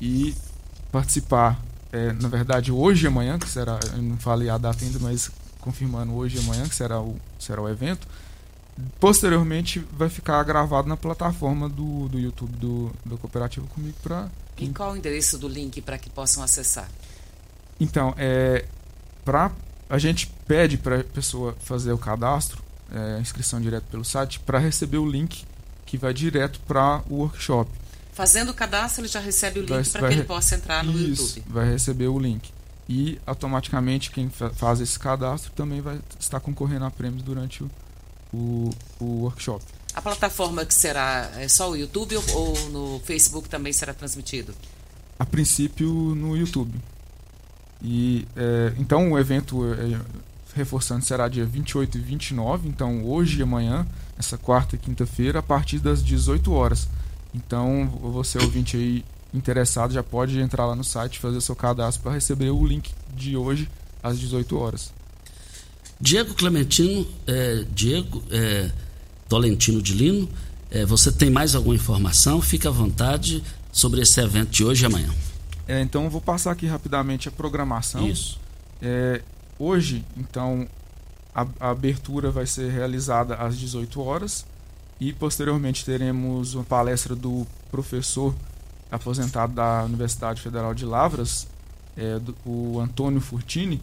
e 0.00 0.34
participar, 0.90 1.60
é, 1.92 2.12
na 2.12 2.28
verdade 2.28 2.72
hoje 2.72 3.04
e 3.04 3.08
amanhã, 3.08 3.38
que 3.38 3.48
será, 3.48 3.78
eu 3.92 4.02
não 4.02 4.16
falei 4.16 4.48
a 4.48 4.58
data 4.58 4.84
ainda, 4.84 4.98
mas 4.98 5.30
confirmando 5.60 6.14
hoje 6.14 6.36
e 6.36 6.40
amanhã, 6.40 6.68
que 6.68 6.74
será 6.74 7.00
o, 7.00 7.16
será 7.38 7.60
o 7.60 7.68
evento, 7.68 8.06
posteriormente 9.00 9.80
vai 9.92 10.08
ficar 10.08 10.42
gravado 10.44 10.88
na 10.88 10.96
plataforma 10.96 11.68
do, 11.68 12.08
do 12.08 12.18
YouTube 12.18 12.56
do, 12.56 12.92
do 13.04 13.18
Cooperativo 13.18 13.66
Comigo 13.68 13.96
para 14.02 14.28
E 14.58 14.68
qual 14.68 14.92
o 14.92 14.96
endereço 14.96 15.38
do 15.38 15.48
link 15.48 15.80
para 15.80 15.98
que 15.98 16.10
possam 16.10 16.42
acessar? 16.42 16.88
Então, 17.80 18.14
é, 18.16 18.66
pra, 19.24 19.50
a 19.88 19.98
gente 19.98 20.28
pede 20.46 20.78
para 20.78 21.00
a 21.00 21.04
pessoa 21.04 21.56
fazer 21.60 21.92
o 21.92 21.98
cadastro 21.98 22.62
é, 22.92 23.20
inscrição 23.20 23.60
direto 23.60 23.84
pelo 23.84 24.04
site 24.04 24.40
para 24.40 24.58
receber 24.58 24.98
o 24.98 25.08
link 25.08 25.44
que 25.86 25.96
vai 25.96 26.12
direto 26.12 26.60
para 26.66 27.02
o 27.08 27.14
workshop. 27.16 27.70
Fazendo 28.12 28.50
o 28.50 28.54
cadastro, 28.54 29.02
ele 29.02 29.08
já 29.08 29.20
recebe 29.20 29.60
o 29.60 29.62
link 29.62 29.90
para 29.90 30.08
que 30.08 30.14
ele 30.14 30.24
possa 30.24 30.56
entrar 30.56 30.82
no 30.82 30.92
Isso, 30.92 31.38
YouTube. 31.38 31.52
vai 31.52 31.70
receber 31.70 32.08
o 32.08 32.18
link. 32.18 32.50
E 32.88 33.18
automaticamente 33.26 34.10
quem 34.10 34.28
fa- 34.30 34.50
faz 34.50 34.80
esse 34.80 34.98
cadastro 34.98 35.52
também 35.52 35.80
vai 35.80 35.98
estar 36.18 36.40
concorrendo 36.40 36.84
a 36.84 36.90
prêmios 36.90 37.22
durante 37.22 37.62
o, 37.62 37.70
o, 38.32 38.70
o 39.00 39.04
workshop. 39.22 39.64
A 39.94 40.00
plataforma 40.02 40.64
que 40.64 40.74
será 40.74 41.30
é 41.36 41.48
só 41.48 41.70
o 41.70 41.76
YouTube 41.76 42.16
ou, 42.16 42.24
ou 42.34 42.70
no 42.70 43.00
Facebook 43.04 43.48
também 43.48 43.72
será 43.72 43.92
transmitido? 43.94 44.54
A 45.18 45.24
princípio 45.24 45.88
no 45.88 46.36
YouTube. 46.36 46.78
E 47.82 48.26
é, 48.36 48.72
então 48.78 49.12
o 49.12 49.18
evento 49.18 49.62
é, 49.74 50.00
reforçando 50.56 51.04
será 51.04 51.28
dia 51.28 51.44
28 51.44 51.98
e 51.98 52.00
29, 52.00 52.68
então 52.68 53.04
hoje 53.04 53.38
e 53.38 53.42
amanhã, 53.42 53.86
essa 54.18 54.38
quarta 54.38 54.74
e 54.74 54.78
quinta-feira, 54.78 55.40
a 55.40 55.42
partir 55.42 55.78
das 55.78 56.02
18 56.02 56.50
horas. 56.52 56.88
Então 57.34 57.86
você 58.00 58.38
ouvinte 58.38 58.76
aí 58.76 59.04
interessado 59.34 59.92
já 59.92 60.02
pode 60.02 60.38
entrar 60.40 60.66
lá 60.66 60.74
no 60.74 60.82
site, 60.82 61.18
fazer 61.18 61.40
seu 61.42 61.54
cadastro 61.54 62.02
para 62.02 62.12
receber 62.12 62.50
o 62.50 62.66
link 62.66 62.90
de 63.14 63.36
hoje 63.36 63.68
às 64.02 64.18
18 64.18 64.58
horas. 64.58 64.92
Diego 66.00 66.34
Clementino, 66.34 67.06
é, 67.26 67.64
Diego 67.74 68.22
é, 68.30 68.70
Tolentino 69.28 69.82
de 69.82 69.94
Lino, 69.94 70.28
é, 70.70 70.84
você 70.84 71.12
tem 71.12 71.30
mais 71.30 71.54
alguma 71.54 71.74
informação? 71.74 72.40
Fique 72.40 72.66
à 72.66 72.70
vontade 72.70 73.42
sobre 73.70 74.00
esse 74.00 74.18
evento 74.20 74.50
de 74.50 74.64
hoje 74.64 74.84
e 74.84 74.86
amanhã. 74.86 75.10
É, 75.68 75.80
então 75.80 76.04
eu 76.04 76.10
vou 76.10 76.20
passar 76.20 76.52
aqui 76.52 76.66
rapidamente 76.66 77.28
a 77.28 77.32
programação. 77.32 78.08
Isso. 78.08 78.38
É, 78.80 79.22
hoje, 79.58 80.04
então, 80.16 80.66
a, 81.34 81.46
a 81.60 81.70
abertura 81.70 82.30
vai 82.30 82.46
ser 82.46 82.70
realizada 82.70 83.34
às 83.36 83.56
18 83.58 84.00
horas 84.02 84.46
e 85.00 85.12
posteriormente 85.12 85.84
teremos 85.84 86.54
uma 86.54 86.64
palestra 86.64 87.14
do 87.14 87.46
professor 87.70 88.34
aposentado 88.90 89.52
da 89.52 89.84
Universidade 89.84 90.40
Federal 90.40 90.72
de 90.72 90.84
Lavras, 90.84 91.46
é, 91.96 92.18
do- 92.18 92.34
o 92.44 92.80
Antônio 92.80 93.20
Furtini, 93.20 93.82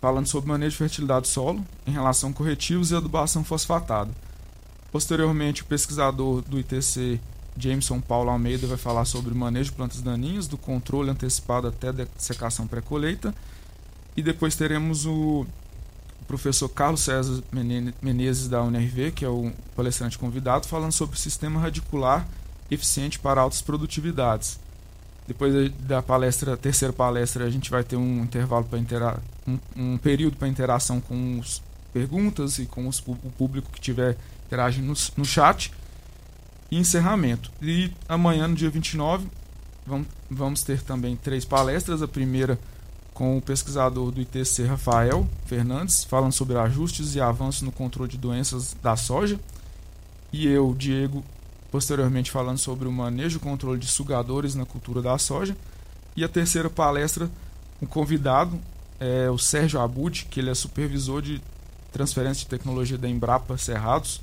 falando 0.00 0.26
sobre 0.26 0.50
manejo 0.50 0.72
de 0.72 0.76
fertilidade 0.78 1.22
do 1.22 1.28
solo 1.28 1.64
em 1.86 1.90
relação 1.92 2.30
a 2.30 2.32
corretivos 2.32 2.90
e 2.90 2.96
adubação 2.96 3.42
fosfatada. 3.44 4.10
Posteriormente, 4.90 5.62
o 5.62 5.64
pesquisador 5.64 6.42
do 6.42 6.58
ITC, 6.58 7.18
Jameson 7.56 8.00
Paulo 8.00 8.30
Almeida, 8.30 8.66
vai 8.66 8.76
falar 8.76 9.04
sobre 9.04 9.32
manejo 9.34 9.70
de 9.70 9.76
plantas 9.76 10.02
daninhas, 10.02 10.46
do 10.46 10.58
controle 10.58 11.10
antecipado 11.10 11.66
até 11.68 11.92
dessecação 11.92 12.66
pré-colheita. 12.66 13.34
E 14.16 14.22
depois 14.22 14.54
teremos 14.56 15.06
o 15.06 15.46
professor 16.26 16.68
Carlos 16.68 17.00
César 17.00 17.42
Mene- 17.52 17.94
Menezes, 18.00 18.48
da 18.48 18.62
UNRV, 18.62 19.12
que 19.12 19.24
é 19.24 19.28
o 19.28 19.52
palestrante 19.74 20.18
convidado, 20.18 20.66
falando 20.66 20.92
sobre 20.92 21.16
o 21.16 21.18
sistema 21.18 21.60
radicular 21.60 22.26
eficiente 22.70 23.18
para 23.18 23.40
altas 23.40 23.60
produtividades. 23.62 24.58
Depois 25.26 25.70
da- 25.80 26.02
palestra, 26.02 26.56
terceira 26.56 26.92
palestra, 26.92 27.44
a 27.44 27.50
gente 27.50 27.70
vai 27.70 27.84
ter 27.84 27.96
um 27.96 28.22
intervalo 28.22 28.64
para 28.64 28.78
intera 28.78 29.22
um, 29.46 29.58
um 29.76 29.98
período 29.98 30.36
para 30.36 30.48
interação 30.48 31.00
com 31.00 31.38
os 31.38 31.62
perguntas 31.92 32.58
e 32.58 32.66
com 32.66 32.88
os 32.88 32.98
o 33.00 33.14
público 33.36 33.70
que 33.70 33.80
tiver 33.80 34.16
interagindo 34.46 34.86
no, 34.88 34.94
no 35.16 35.24
chat 35.24 35.72
e 36.70 36.78
encerramento. 36.78 37.50
E 37.60 37.90
amanhã, 38.08 38.48
no 38.48 38.54
dia 38.54 38.70
29, 38.70 39.26
vamos, 39.86 40.06
vamos 40.30 40.62
ter 40.62 40.80
também 40.82 41.16
três 41.16 41.44
palestras. 41.44 42.02
A 42.02 42.08
primeira 42.08 42.58
com 43.14 43.36
o 43.36 43.42
pesquisador 43.42 44.10
do 44.10 44.20
ITC, 44.20 44.64
Rafael 44.64 45.26
Fernandes, 45.46 46.04
falando 46.04 46.32
sobre 46.32 46.56
ajustes 46.56 47.14
e 47.14 47.20
avanços 47.20 47.62
no 47.62 47.72
controle 47.72 48.10
de 48.10 48.18
doenças 48.18 48.74
da 48.82 48.96
soja. 48.96 49.38
E 50.32 50.46
eu, 50.46 50.74
Diego, 50.76 51.22
posteriormente 51.70 52.30
falando 52.30 52.58
sobre 52.58 52.88
o 52.88 52.92
manejo 52.92 53.36
e 53.36 53.40
controle 53.40 53.78
de 53.78 53.86
sugadores 53.86 54.54
na 54.54 54.64
cultura 54.64 55.02
da 55.02 55.16
soja. 55.18 55.56
E 56.16 56.24
a 56.24 56.28
terceira 56.28 56.70
palestra, 56.70 57.30
um 57.80 57.86
convidado 57.86 58.58
é 59.00 59.30
o 59.30 59.38
Sérgio 59.38 59.80
Abud, 59.80 60.26
que 60.30 60.40
ele 60.40 60.50
é 60.50 60.54
supervisor 60.54 61.20
de 61.20 61.42
transferência 61.90 62.44
de 62.44 62.48
tecnologia 62.48 62.96
da 62.96 63.08
Embrapa 63.08 63.56
Cerrados, 63.58 64.20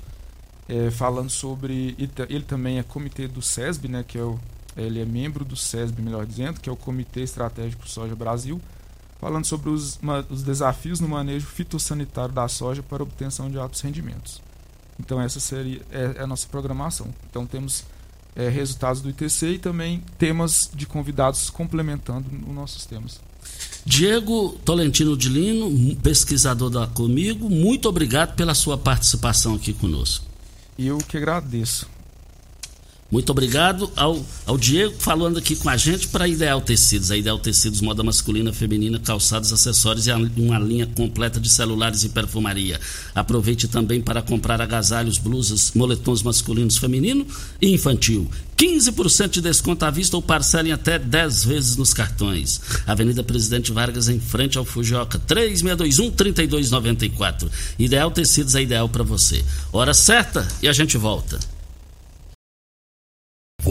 é, 0.68 0.90
falando 0.90 1.30
sobre. 1.30 1.96
Ele 2.30 2.44
também 2.44 2.80
é 2.80 2.84
comitê 2.84 3.28
do 3.28 3.42
SESB, 3.42 3.88
né, 3.88 4.04
que 4.08 4.18
é 4.18 4.24
o, 4.24 4.40
ele 4.78 5.02
é 5.02 5.06
membro 5.06 5.44
do 5.44 5.56
SESB, 5.56 6.02
melhor 6.02 6.26
dizendo, 6.26 6.60
que 6.60 6.70
é 6.70 6.72
o 6.72 6.76
Comitê 6.76 7.22
Estratégico 7.22 7.88
Soja 7.88 8.16
Brasil, 8.16 8.62
falando 9.20 9.46
sobre 9.46 9.70
os, 9.70 9.98
ma- 10.02 10.26
os 10.30 10.44
desafios 10.44 11.00
no 11.00 11.08
manejo 11.08 11.46
fitossanitário 11.46 12.34
da 12.34 12.48
soja 12.48 12.82
para 12.82 13.04
obtenção 13.04 13.50
de 13.50 13.58
altos 13.58 13.82
rendimentos. 13.82 14.42
Então 15.00 15.20
essa 15.22 15.40
seria 15.40 15.82
é, 15.92 16.16
é 16.18 16.24
a 16.24 16.28
nossa 16.28 16.48
programação. 16.48 17.08
Então 17.30 17.46
temos 17.46 17.84
é, 18.36 18.48
resultados 18.50 19.02
do 19.02 19.10
ITC 19.10 19.48
e 19.54 19.60
também 19.60 20.04
temas 20.18 20.70
de 20.74 20.86
convidados 20.86 21.50
complementando 21.50 22.26
os 22.48 22.54
nossos 22.54 22.86
temas. 22.86 23.20
Diego 23.86 24.58
Tolentino 24.66 25.16
de 25.18 25.30
Lino, 25.30 25.96
pesquisador 25.98 26.70
da 26.70 26.86
Comigo, 26.88 27.50
muito 27.50 27.88
obrigado 27.90 28.36
pela 28.36 28.54
sua 28.54 28.78
participação 28.78 29.56
aqui 29.56 29.74
conosco. 29.74 30.26
Eu 30.78 30.98
que 31.00 31.18
agradeço. 31.18 31.88
Muito 33.12 33.32
obrigado 33.32 33.92
ao, 33.96 34.24
ao 34.46 34.56
Diego 34.56 34.94
falando 35.00 35.40
aqui 35.40 35.56
com 35.56 35.68
a 35.68 35.76
gente 35.76 36.08
para 36.10 36.28
Ideal 36.28 36.62
Tecidos. 36.62 37.10
A 37.10 37.18
Ideal 37.18 37.40
Tecidos, 37.40 37.82
moda 37.82 38.04
masculina, 38.04 38.54
feminina, 38.54 39.00
calçados, 39.00 39.52
acessórios 39.52 40.06
e 40.06 40.12
uma 40.12 40.60
linha 40.60 40.86
completa 40.86 41.40
de 41.40 41.50
celulares 41.50 42.04
e 42.04 42.10
perfumaria. 42.10 42.80
Aproveite 43.16 43.68
também 43.68 44.00
para 44.00 44.22
comprar 44.22 44.62
agasalhos, 44.62 45.18
blusas, 45.18 45.72
moletons 45.74 46.22
masculinos, 46.22 46.78
feminino 46.78 47.26
e 47.60 47.74
infantil. 47.74 48.30
15% 48.56 49.30
de 49.30 49.42
desconto 49.42 49.86
à 49.86 49.90
vista 49.90 50.16
ou 50.16 50.22
parcela 50.22 50.68
em 50.68 50.72
até 50.72 51.00
10 51.00 51.46
vezes 51.46 51.78
nos 51.78 51.96
cartões. 51.96 52.62
Avenida 52.86 53.24
Presidente 53.24 53.72
Vargas, 53.72 54.08
em 54.08 54.20
frente 54.20 54.56
ao 54.58 54.66
Fujioka, 54.66 55.20
3621-3294. 55.28 57.50
Ideal 57.80 58.12
Tecidos 58.12 58.54
é 58.54 58.62
ideal 58.62 58.88
para 58.88 59.04
você. 59.04 59.44
Hora 59.72 59.96
certa 59.96 60.48
e 60.62 60.68
a 60.68 60.74
gente 60.74 60.96
volta. 60.96 61.40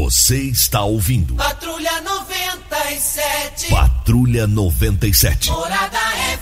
Você 0.08 0.40
está 0.44 0.84
ouvindo 0.84 1.34
Patrulha 1.34 2.00
97. 2.00 3.68
Patrulha 3.68 4.46
97. 4.46 5.50
Morada 5.50 5.98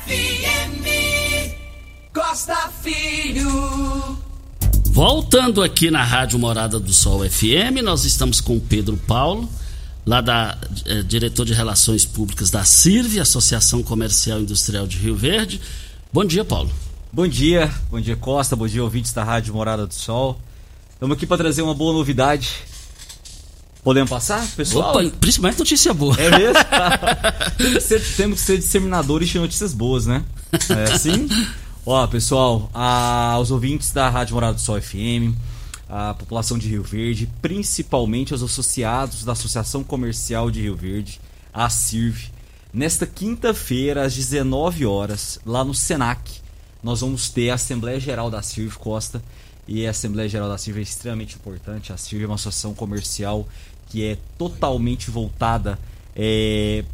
FM. 0.06 0.86
Costa 2.14 2.70
Filho. 2.80 4.16
Voltando 4.84 5.64
aqui 5.64 5.90
na 5.90 6.04
Rádio 6.04 6.38
Morada 6.38 6.78
do 6.78 6.92
Sol 6.92 7.28
FM, 7.28 7.82
nós 7.82 8.04
estamos 8.04 8.40
com 8.40 8.56
o 8.56 8.60
Pedro 8.60 8.96
Paulo, 8.98 9.50
lá 10.06 10.20
da 10.20 10.56
eh, 10.84 11.02
diretor 11.02 11.44
de 11.44 11.52
Relações 11.52 12.04
Públicas 12.04 12.50
da 12.50 12.62
CIRV, 12.62 13.18
Associação 13.18 13.82
Comercial 13.82 14.38
e 14.38 14.42
Industrial 14.42 14.86
de 14.86 14.96
Rio 14.96 15.16
Verde. 15.16 15.60
Bom 16.12 16.24
dia, 16.24 16.44
Paulo. 16.44 16.70
Bom 17.12 17.26
dia, 17.26 17.68
bom 17.90 18.00
dia 18.00 18.14
Costa, 18.14 18.54
bom 18.54 18.68
dia 18.68 18.84
ouvintes 18.84 19.12
da 19.12 19.24
Rádio 19.24 19.52
Morada 19.52 19.88
do 19.88 19.94
Sol. 19.94 20.40
Estamos 20.92 21.16
aqui 21.16 21.26
para 21.26 21.38
trazer 21.38 21.62
uma 21.62 21.74
boa 21.74 21.92
novidade. 21.92 22.75
Podemos 23.86 24.10
passar, 24.10 24.44
pessoal? 24.56 24.96
Opa, 24.96 25.16
principalmente 25.20 25.60
notícia 25.60 25.94
boa. 25.94 26.16
É 26.20 26.28
mesmo? 26.28 26.54
temos, 28.16 28.40
que 28.40 28.44
ser, 28.44 28.58
disseminadores 28.58 29.28
de 29.28 29.38
notícias 29.38 29.72
boas, 29.72 30.06
né? 30.06 30.24
É 30.70 30.92
assim? 30.92 31.28
Ó, 31.86 32.04
pessoal, 32.08 32.68
a- 32.74 33.30
aos 33.34 33.52
ouvintes 33.52 33.92
da 33.92 34.08
Rádio 34.08 34.34
Morada 34.34 34.54
do 34.54 34.60
Sol 34.60 34.82
FM, 34.82 35.38
a 35.88 36.14
população 36.14 36.58
de 36.58 36.68
Rio 36.68 36.82
Verde, 36.82 37.30
principalmente 37.40 38.32
aos 38.32 38.42
associados 38.42 39.22
da 39.24 39.30
Associação 39.30 39.84
Comercial 39.84 40.50
de 40.50 40.62
Rio 40.62 40.74
Verde, 40.74 41.20
a 41.54 41.70
CIRV, 41.70 42.30
nesta 42.74 43.06
quinta-feira, 43.06 44.02
às 44.02 44.16
19 44.16 44.84
horas, 44.84 45.38
lá 45.46 45.64
no 45.64 45.72
SENAC, 45.72 46.40
nós 46.82 47.02
vamos 47.02 47.30
ter 47.30 47.50
a 47.50 47.54
Assembleia 47.54 48.00
Geral 48.00 48.32
da 48.32 48.42
CIRV 48.42 48.78
Costa. 48.78 49.22
E 49.68 49.84
a 49.84 49.90
Assembleia 49.90 50.28
Geral 50.28 50.48
da 50.48 50.56
CIRV 50.56 50.78
é 50.78 50.82
extremamente 50.84 51.34
importante. 51.34 51.92
A 51.92 51.96
CIRV 51.96 52.22
é 52.22 52.26
uma 52.28 52.36
associação 52.36 52.72
comercial 52.72 53.48
que 53.88 54.04
é 54.04 54.18
totalmente 54.36 55.10
voltada 55.10 55.78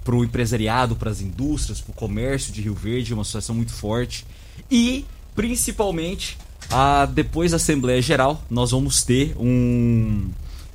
para 0.04 0.14
o 0.14 0.24
empresariado, 0.24 0.96
para 0.96 1.10
as 1.10 1.20
indústrias, 1.20 1.80
para 1.80 1.92
o 1.92 1.94
comércio 1.94 2.52
de 2.52 2.60
Rio 2.60 2.74
Verde, 2.74 3.12
é 3.12 3.14
uma 3.14 3.22
associação 3.22 3.54
muito 3.54 3.72
forte. 3.72 4.26
E, 4.70 5.04
principalmente, 5.34 6.36
a, 6.70 7.06
depois 7.06 7.52
da 7.52 7.56
Assembleia 7.56 8.02
Geral, 8.02 8.42
nós 8.50 8.72
vamos 8.72 9.04
ter 9.04 9.36
um. 9.38 10.30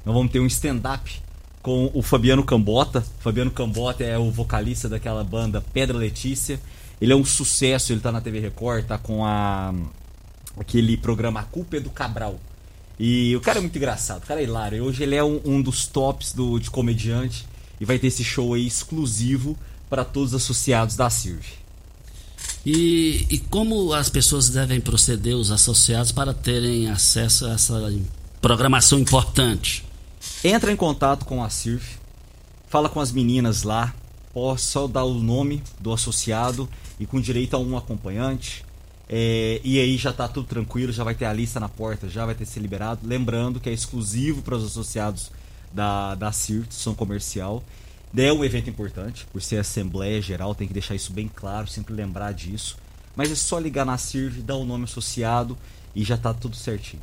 Nós 0.05 0.15
vamos 0.15 0.31
ter 0.31 0.39
um 0.39 0.47
stand-up 0.47 1.21
com 1.61 1.91
o 1.93 2.01
Fabiano 2.01 2.43
Cambota. 2.43 3.05
Fabiano 3.19 3.51
Cambota 3.51 4.03
é 4.03 4.17
o 4.17 4.31
vocalista 4.31 4.87
daquela 4.87 5.23
banda 5.23 5.61
Pedra 5.73 5.97
Letícia. 5.97 6.61
Ele 7.01 7.11
é 7.11 7.15
um 7.15 7.25
sucesso, 7.25 7.91
ele 7.91 7.99
tá 7.99 8.11
na 8.11 8.21
TV 8.21 8.39
Record, 8.39 8.85
tá 8.85 8.97
com 8.97 9.25
a 9.25 9.73
aquele 10.57 10.97
programa 10.97 11.41
A 11.41 11.43
Culpa 11.43 11.77
é 11.77 11.79
do 11.79 11.89
Cabral. 11.89 12.39
E 12.99 13.35
o 13.35 13.41
cara 13.41 13.59
é 13.59 13.61
muito 13.61 13.77
engraçado, 13.77 14.23
o 14.23 14.27
cara 14.27 14.41
é 14.41 14.43
hilário. 14.43 14.83
Hoje 14.83 15.03
ele 15.03 15.15
é 15.15 15.23
um, 15.23 15.39
um 15.45 15.61
dos 15.61 15.87
tops 15.87 16.33
do, 16.33 16.59
de 16.59 16.69
comediante 16.69 17.47
e 17.79 17.85
vai 17.85 17.99
ter 17.99 18.07
esse 18.07 18.23
show 18.23 18.53
aí 18.53 18.65
exclusivo 18.65 19.57
para 19.89 20.03
todos 20.03 20.33
os 20.33 20.41
associados 20.41 20.95
da 20.95 21.09
CIRV. 21.09 21.45
E, 22.65 23.25
e 23.29 23.37
como 23.37 23.93
as 23.93 24.09
pessoas 24.09 24.49
devem 24.49 24.81
proceder, 24.81 25.35
os 25.35 25.51
associados, 25.51 26.11
para 26.11 26.33
terem 26.33 26.89
acesso 26.89 27.45
a 27.45 27.53
essa 27.53 27.93
programação 28.41 28.99
importante? 28.99 29.85
Entra 30.43 30.71
em 30.71 30.75
contato 30.75 31.25
com 31.25 31.43
a 31.43 31.49
CIRF, 31.49 31.97
fala 32.67 32.89
com 32.89 32.99
as 32.99 33.11
meninas 33.11 33.63
lá, 33.63 33.93
pode 34.33 34.61
só 34.61 34.87
dar 34.87 35.03
o 35.03 35.13
nome 35.13 35.63
do 35.79 35.93
associado 35.93 36.67
e 36.99 37.05
com 37.05 37.21
direito 37.21 37.55
a 37.55 37.59
um 37.59 37.77
acompanhante. 37.77 38.65
É, 39.09 39.61
e 39.63 39.79
aí 39.79 39.97
já 39.97 40.09
está 40.09 40.27
tudo 40.27 40.47
tranquilo, 40.47 40.91
já 40.91 41.03
vai 41.03 41.15
ter 41.15 41.25
a 41.25 41.33
lista 41.33 41.59
na 41.59 41.69
porta, 41.69 42.09
já 42.09 42.25
vai 42.25 42.35
ter 42.35 42.45
ser 42.45 42.59
liberado. 42.59 43.01
Lembrando 43.03 43.59
que 43.59 43.69
é 43.69 43.73
exclusivo 43.73 44.41
para 44.41 44.55
os 44.55 44.65
associados 44.65 45.31
da, 45.71 46.15
da 46.15 46.31
CIRT, 46.31 46.73
som 46.73 46.93
comercial. 46.93 47.63
É 48.15 48.33
um 48.33 48.43
evento 48.43 48.69
importante, 48.69 49.27
por 49.31 49.41
ser 49.41 49.57
Assembleia 49.57 50.21
Geral, 50.21 50.55
tem 50.55 50.67
que 50.67 50.73
deixar 50.73 50.95
isso 50.95 51.11
bem 51.11 51.29
claro, 51.33 51.67
sempre 51.67 51.93
lembrar 51.93 52.33
disso. 52.33 52.77
Mas 53.15 53.31
é 53.31 53.35
só 53.35 53.59
ligar 53.59 53.85
na 53.85 53.97
CIRV, 53.97 54.41
dar 54.41 54.55
o 54.55 54.65
nome 54.65 54.85
associado 54.85 55.57
e 55.95 56.03
já 56.03 56.15
está 56.15 56.33
tudo 56.33 56.55
certinho. 56.55 57.01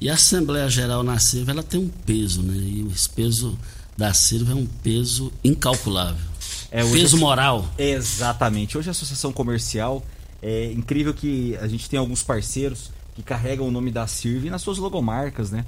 E 0.00 0.10
a 0.10 0.14
Assembleia 0.14 0.68
Geral 0.68 1.02
na 1.02 1.18
CIRV, 1.18 1.50
ela 1.50 1.62
tem 1.62 1.80
um 1.80 1.88
peso, 1.88 2.42
né? 2.42 2.54
E 2.54 2.86
esse 2.92 3.08
peso 3.08 3.58
da 3.96 4.12
CIRV 4.12 4.52
é 4.52 4.54
um 4.54 4.66
peso 4.66 5.32
incalculável. 5.42 6.30
É, 6.70 6.82
peso 6.82 7.16
moral. 7.18 7.68
Exatamente. 7.78 8.76
Hoje 8.76 8.88
a 8.88 8.92
Associação 8.92 9.32
Comercial, 9.32 10.04
é 10.42 10.72
incrível 10.72 11.14
que 11.14 11.56
a 11.58 11.68
gente 11.68 11.88
tem 11.88 11.98
alguns 11.98 12.22
parceiros 12.22 12.90
que 13.14 13.22
carregam 13.22 13.68
o 13.68 13.70
nome 13.70 13.90
da 13.90 14.06
CIRV 14.06 14.50
nas 14.50 14.62
suas 14.62 14.78
logomarcas, 14.78 15.50
né? 15.50 15.64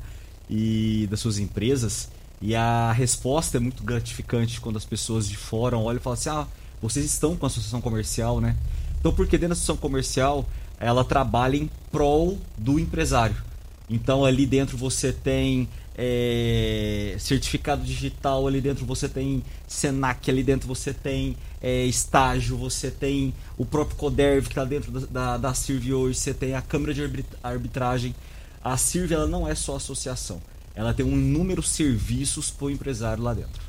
E 0.50 1.06
das 1.10 1.20
suas 1.20 1.38
empresas. 1.38 2.10
E 2.42 2.54
a 2.54 2.92
resposta 2.92 3.56
é 3.56 3.60
muito 3.60 3.84
gratificante 3.84 4.60
quando 4.60 4.76
as 4.76 4.84
pessoas 4.84 5.28
de 5.28 5.36
fora 5.36 5.78
olham 5.78 5.98
e 5.98 6.02
falam 6.02 6.14
assim: 6.14 6.28
ah, 6.30 6.46
vocês 6.82 7.06
estão 7.06 7.36
com 7.36 7.46
a 7.46 7.48
associação 7.48 7.80
comercial, 7.80 8.40
né? 8.40 8.56
Então, 8.98 9.12
porque 9.12 9.36
dentro 9.38 9.48
da 9.48 9.52
associação 9.52 9.76
comercial 9.76 10.48
ela 10.78 11.04
trabalha 11.04 11.56
em 11.56 11.70
prol 11.92 12.38
do 12.58 12.78
empresário. 12.78 13.36
Então, 13.88 14.24
ali 14.24 14.44
dentro 14.46 14.76
você 14.76 15.12
tem 15.12 15.68
é, 15.96 17.16
certificado 17.18 17.84
digital, 17.84 18.46
ali 18.46 18.60
dentro 18.60 18.84
você 18.84 19.08
tem 19.08 19.42
Senac, 19.68 20.30
ali 20.30 20.42
dentro 20.42 20.66
você 20.66 20.92
tem 20.92 21.36
é, 21.64 21.84
estágio, 21.86 22.56
você 22.56 22.90
tem 22.90 23.34
o 23.56 23.64
próprio 23.64 23.96
Coderv 23.96 24.44
que 24.44 24.52
está 24.52 24.64
dentro 24.64 24.92
da, 24.92 25.06
da, 25.06 25.36
da 25.38 25.54
CIRV 25.54 25.94
hoje, 25.94 26.18
você 26.18 26.34
tem 26.34 26.54
a 26.54 26.60
Câmara 26.60 26.92
de 26.92 27.02
Arbitragem. 27.42 28.14
A 28.62 28.76
CIRV 28.76 29.14
ela 29.14 29.26
não 29.26 29.48
é 29.48 29.54
só 29.54 29.76
associação 29.76 30.40
ela 30.74 30.92
tem 30.92 31.06
um 31.06 31.14
número 31.14 31.62
de 31.62 31.68
serviços 31.68 32.50
para 32.50 32.66
o 32.66 32.70
empresário 32.70 33.22
lá 33.22 33.32
dentro. 33.32 33.62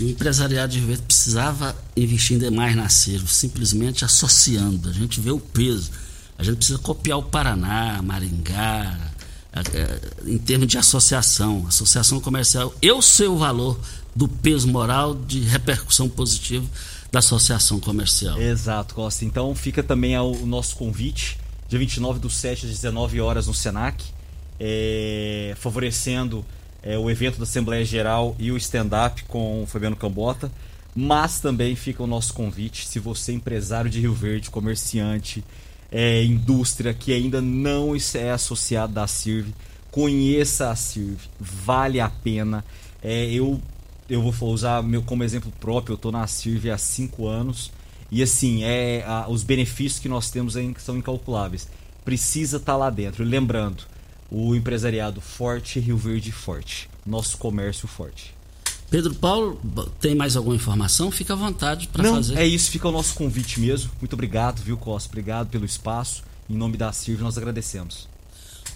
O 0.00 0.04
empresariado 0.04 0.72
de 0.72 0.78
Rio 0.78 0.96
precisava 1.02 1.76
investir 1.96 2.50
mais 2.50 2.76
na 2.76 2.88
Cervo, 2.88 3.26
simplesmente 3.26 4.04
associando. 4.04 4.88
A 4.88 4.92
gente 4.92 5.20
vê 5.20 5.30
o 5.30 5.38
peso. 5.38 5.90
A 6.38 6.42
gente 6.42 6.56
precisa 6.56 6.78
copiar 6.78 7.18
o 7.18 7.22
Paraná, 7.24 8.00
Maringá, 8.02 8.98
em 10.24 10.38
termos 10.38 10.68
de 10.68 10.78
associação, 10.78 11.66
associação 11.66 12.20
comercial. 12.20 12.74
Eu 12.80 13.02
sei 13.02 13.26
o 13.26 13.36
valor 13.36 13.78
do 14.14 14.28
peso 14.28 14.68
moral 14.68 15.14
de 15.14 15.40
repercussão 15.40 16.08
positiva 16.08 16.66
da 17.12 17.20
associação 17.20 17.78
comercial. 17.78 18.40
Exato, 18.40 18.94
Costa. 18.94 19.24
Então 19.24 19.54
fica 19.54 19.82
também 19.82 20.18
o 20.18 20.46
nosso 20.46 20.74
convite, 20.74 21.38
dia 21.68 21.78
29 21.78 22.18
do 22.18 22.30
7 22.30 22.66
às 22.66 22.72
19 22.72 23.20
horas 23.20 23.46
no 23.46 23.54
Senac 23.54 24.02
é, 24.64 25.54
favorecendo 25.56 26.44
é, 26.84 26.96
o 26.96 27.10
evento 27.10 27.36
da 27.36 27.42
Assembleia 27.42 27.84
Geral 27.84 28.36
e 28.38 28.52
o 28.52 28.56
stand-up 28.56 29.24
com 29.24 29.64
o 29.64 29.66
Fabiano 29.66 29.96
Cambota. 29.96 30.52
Mas 30.94 31.40
também 31.40 31.74
fica 31.74 32.02
o 32.02 32.06
nosso 32.06 32.34
convite, 32.34 32.86
se 32.86 32.98
você 32.98 33.32
é 33.32 33.34
empresário 33.34 33.90
de 33.90 33.98
Rio 33.98 34.12
Verde, 34.12 34.50
comerciante, 34.50 35.42
é, 35.90 36.22
indústria 36.22 36.92
que 36.92 37.12
ainda 37.12 37.40
não 37.40 37.94
é 38.14 38.30
associado 38.30 38.92
da 38.92 39.06
CIRV, 39.06 39.54
conheça 39.90 40.70
a 40.70 40.76
CIRV, 40.76 41.18
vale 41.40 41.98
a 41.98 42.10
pena. 42.10 42.62
É, 43.02 43.24
eu, 43.32 43.60
eu 44.12 44.30
vou 44.30 44.52
usar 44.52 44.82
meu 44.82 45.02
como 45.02 45.24
exemplo 45.24 45.50
próprio, 45.58 45.94
eu 45.94 45.96
estou 45.96 46.12
na 46.12 46.26
CIRV 46.26 46.70
há 46.70 46.78
cinco 46.78 47.26
anos 47.26 47.72
e 48.10 48.22
assim, 48.22 48.62
é, 48.62 49.02
a, 49.06 49.26
os 49.26 49.42
benefícios 49.42 49.98
que 49.98 50.08
nós 50.08 50.30
temos 50.30 50.54
são 50.78 50.98
incalculáveis. 50.98 51.66
Precisa 52.04 52.58
estar 52.58 52.72
tá 52.72 52.76
lá 52.76 52.90
dentro. 52.90 53.24
E 53.24 53.26
lembrando, 53.26 53.84
o 54.30 54.54
empresariado 54.54 55.18
forte, 55.22 55.80
Rio 55.80 55.96
Verde 55.96 56.30
forte, 56.30 56.90
nosso 57.06 57.38
comércio 57.38 57.88
forte. 57.88 58.34
Pedro 58.90 59.14
Paulo, 59.14 59.58
tem 59.98 60.14
mais 60.14 60.36
alguma 60.36 60.54
informação? 60.54 61.10
Fica 61.10 61.32
à 61.32 61.36
vontade 61.36 61.88
para 61.88 62.04
fazer. 62.04 62.36
É 62.36 62.46
isso, 62.46 62.70
fica 62.70 62.86
o 62.86 62.92
nosso 62.92 63.14
convite 63.14 63.58
mesmo. 63.58 63.90
Muito 63.98 64.12
obrigado, 64.12 64.60
viu, 64.60 64.76
Costa? 64.76 65.08
Obrigado 65.08 65.48
pelo 65.48 65.64
espaço. 65.64 66.22
Em 66.50 66.54
nome 66.54 66.76
da 66.76 66.92
Silvia, 66.92 67.24
nós 67.24 67.38
agradecemos. 67.38 68.11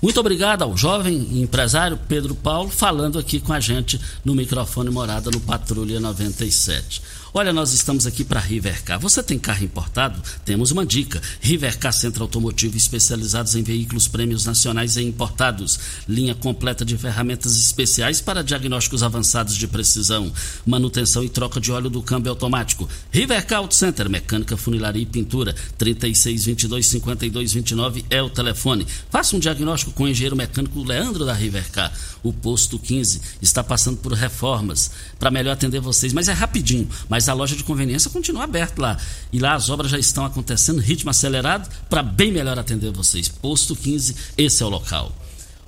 Muito 0.02 0.20
obrigado 0.20 0.62
ao 0.62 0.76
jovem 0.76 1.40
empresário 1.40 1.98
Pedro 2.06 2.34
Paulo 2.34 2.68
falando 2.68 3.18
aqui 3.18 3.40
com 3.40 3.52
a 3.52 3.60
gente 3.60 3.98
no 4.24 4.34
microfone 4.34 4.90
morada 4.90 5.30
no 5.30 5.40
Patrulha 5.40 5.98
97. 5.98 7.00
Olha, 7.38 7.52
nós 7.52 7.74
estamos 7.74 8.06
aqui 8.06 8.24
para 8.24 8.40
Rivercar. 8.40 8.98
Você 8.98 9.22
tem 9.22 9.38
carro 9.38 9.62
importado? 9.62 10.22
Temos 10.42 10.70
uma 10.70 10.86
dica. 10.86 11.20
Rivercar 11.38 11.92
Centro 11.92 12.22
Automotivo 12.22 12.78
especializados 12.78 13.54
em 13.54 13.62
veículos 13.62 14.08
prêmios 14.08 14.46
nacionais 14.46 14.96
e 14.96 15.02
importados. 15.02 15.78
Linha 16.08 16.34
completa 16.34 16.82
de 16.82 16.96
ferramentas 16.96 17.58
especiais 17.58 18.22
para 18.22 18.42
diagnósticos 18.42 19.02
avançados 19.02 19.54
de 19.54 19.68
precisão, 19.68 20.32
manutenção 20.64 21.22
e 21.22 21.28
troca 21.28 21.60
de 21.60 21.70
óleo 21.70 21.90
do 21.90 22.00
câmbio 22.00 22.30
automático. 22.30 22.88
Rivercar 23.10 23.58
Auto 23.58 23.74
Center, 23.74 24.08
mecânica, 24.08 24.56
funilaria 24.56 25.02
e 25.02 25.04
pintura. 25.04 25.54
3622 25.76 26.86
5229 26.86 28.06
é 28.08 28.22
o 28.22 28.30
telefone. 28.30 28.86
Faça 29.10 29.36
um 29.36 29.38
diagnóstico 29.38 29.92
com 29.92 30.04
o 30.04 30.08
engenheiro 30.08 30.36
mecânico 30.36 30.82
Leandro 30.82 31.26
da 31.26 31.34
Rivercar. 31.34 31.92
O 32.22 32.32
posto 32.32 32.78
15 32.78 33.20
está 33.42 33.62
passando 33.62 33.98
por 33.98 34.14
reformas 34.14 34.90
para 35.18 35.30
melhor 35.30 35.52
atender 35.52 35.80
vocês, 35.80 36.14
mas 36.14 36.28
é 36.28 36.32
rapidinho. 36.32 36.88
Mas 37.10 37.25
mas 37.26 37.28
a 37.28 37.34
loja 37.34 37.56
de 37.56 37.64
conveniência 37.64 38.10
continua 38.10 38.44
aberta 38.44 38.80
lá. 38.80 38.96
E 39.32 39.38
lá 39.38 39.54
as 39.54 39.68
obras 39.68 39.90
já 39.90 39.98
estão 39.98 40.24
acontecendo, 40.24 40.80
ritmo 40.80 41.10
acelerado, 41.10 41.68
para 41.90 42.02
bem 42.02 42.30
melhor 42.30 42.58
atender 42.58 42.92
vocês. 42.92 43.28
Posto 43.28 43.74
15, 43.74 44.14
esse 44.38 44.62
é 44.62 44.66
o 44.66 44.68
local. 44.68 45.12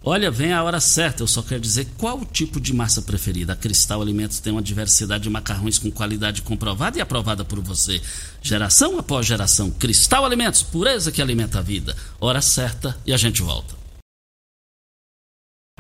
Olha, 0.05 0.31
vem 0.31 0.53
a 0.53 0.63
hora 0.63 0.79
certa, 0.79 1.25
eu 1.25 1.27
só 1.27 1.43
quero 1.43 1.61
dizer 1.61 1.89
qual 1.99 2.21
o 2.21 2.25
tipo 2.25 2.61
de 2.61 2.73
massa 2.73 3.03
preferida. 3.03 3.53
A 3.53 3.57
Cristal 3.57 4.01
Alimentos 4.01 4.39
tem 4.39 4.53
uma 4.53 4.63
diversidade 4.63 5.25
de 5.25 5.31
macarrões 5.31 5.79
com 5.79 5.91
qualidade 5.91 6.43
comprovada 6.43 6.97
e 6.97 7.01
aprovada 7.01 7.45
por 7.45 7.61
você. 7.61 8.01
Geração 8.41 8.99
após 8.99 9.27
geração. 9.27 9.71
Cristal 9.71 10.25
Alimentos, 10.25 10.63
pureza 10.63 11.11
que 11.11 11.21
alimenta 11.21 11.59
a 11.59 11.63
vida. 11.63 11.97
Hora 12.21 12.41
certa 12.41 12.97
e 13.05 13.13
a 13.13 13.17
gente 13.17 13.43
volta. 13.43 13.77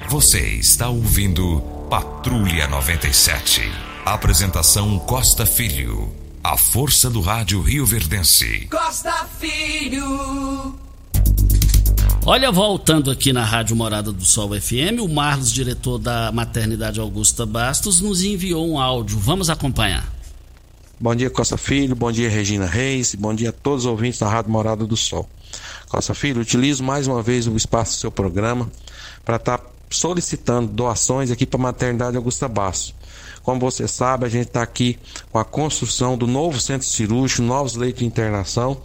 Você 0.09 0.41
está 0.55 0.89
ouvindo 0.89 1.61
Patrulha 1.89 2.67
97. 2.67 3.88
Apresentação 4.15 4.99
Costa 5.01 5.45
Filho. 5.45 6.11
A 6.43 6.57
força 6.57 7.11
do 7.11 7.21
rádio 7.21 7.61
Rio 7.61 7.85
Verdense. 7.85 8.67
Costa 8.71 9.13
Filho. 9.39 10.75
Olha, 12.25 12.51
voltando 12.51 13.11
aqui 13.11 13.35
na 13.35 13.45
Rádio 13.45 13.77
Morada 13.77 14.11
do 14.11 14.25
Sol 14.25 14.59
FM, 14.59 15.03
o 15.03 15.09
Marlos, 15.09 15.53
diretor 15.53 15.99
da 15.99 16.33
Maternidade 16.33 16.99
Augusta 16.99 17.45
Bastos, 17.45 18.01
nos 18.01 18.23
enviou 18.23 18.67
um 18.67 18.81
áudio. 18.81 19.19
Vamos 19.19 19.51
acompanhar. 19.51 20.11
Bom 20.99 21.15
dia, 21.15 21.29
Costa 21.29 21.59
Filho. 21.59 21.95
Bom 21.95 22.11
dia, 22.11 22.31
Regina 22.31 22.65
Reis. 22.65 23.15
Bom 23.15 23.35
dia 23.35 23.51
a 23.51 23.53
todos 23.53 23.85
os 23.85 23.91
ouvintes 23.91 24.19
da 24.19 24.27
Rádio 24.27 24.51
Morada 24.51 24.87
do 24.87 24.97
Sol. 24.97 25.29
Costa 25.87 26.15
Filho, 26.15 26.41
utilizo 26.41 26.83
mais 26.83 27.07
uma 27.07 27.23
vez 27.23 27.47
o 27.47 27.55
espaço 27.55 27.93
do 27.93 28.01
seu 28.01 28.11
programa 28.11 28.71
para 29.23 29.37
estar 29.37 29.59
tá 29.59 29.67
solicitando 29.91 30.73
doações 30.73 31.31
aqui 31.31 31.45
para 31.45 31.61
a 31.61 31.63
Maternidade 31.63 32.17
Augusta 32.17 32.49
Bastos. 32.49 32.98
Como 33.49 33.59
você 33.59 33.89
sabe, 33.89 34.27
a 34.27 34.29
gente 34.29 34.49
está 34.49 34.61
aqui 34.61 34.99
com 35.33 35.39
a 35.39 35.45
construção 35.45 36.19
do 36.19 36.27
novo 36.27 36.61
centro 36.61 36.87
cirúrgico, 36.87 37.41
novos 37.41 37.77
leitos 37.77 38.01
de 38.01 38.05
internação, 38.05 38.77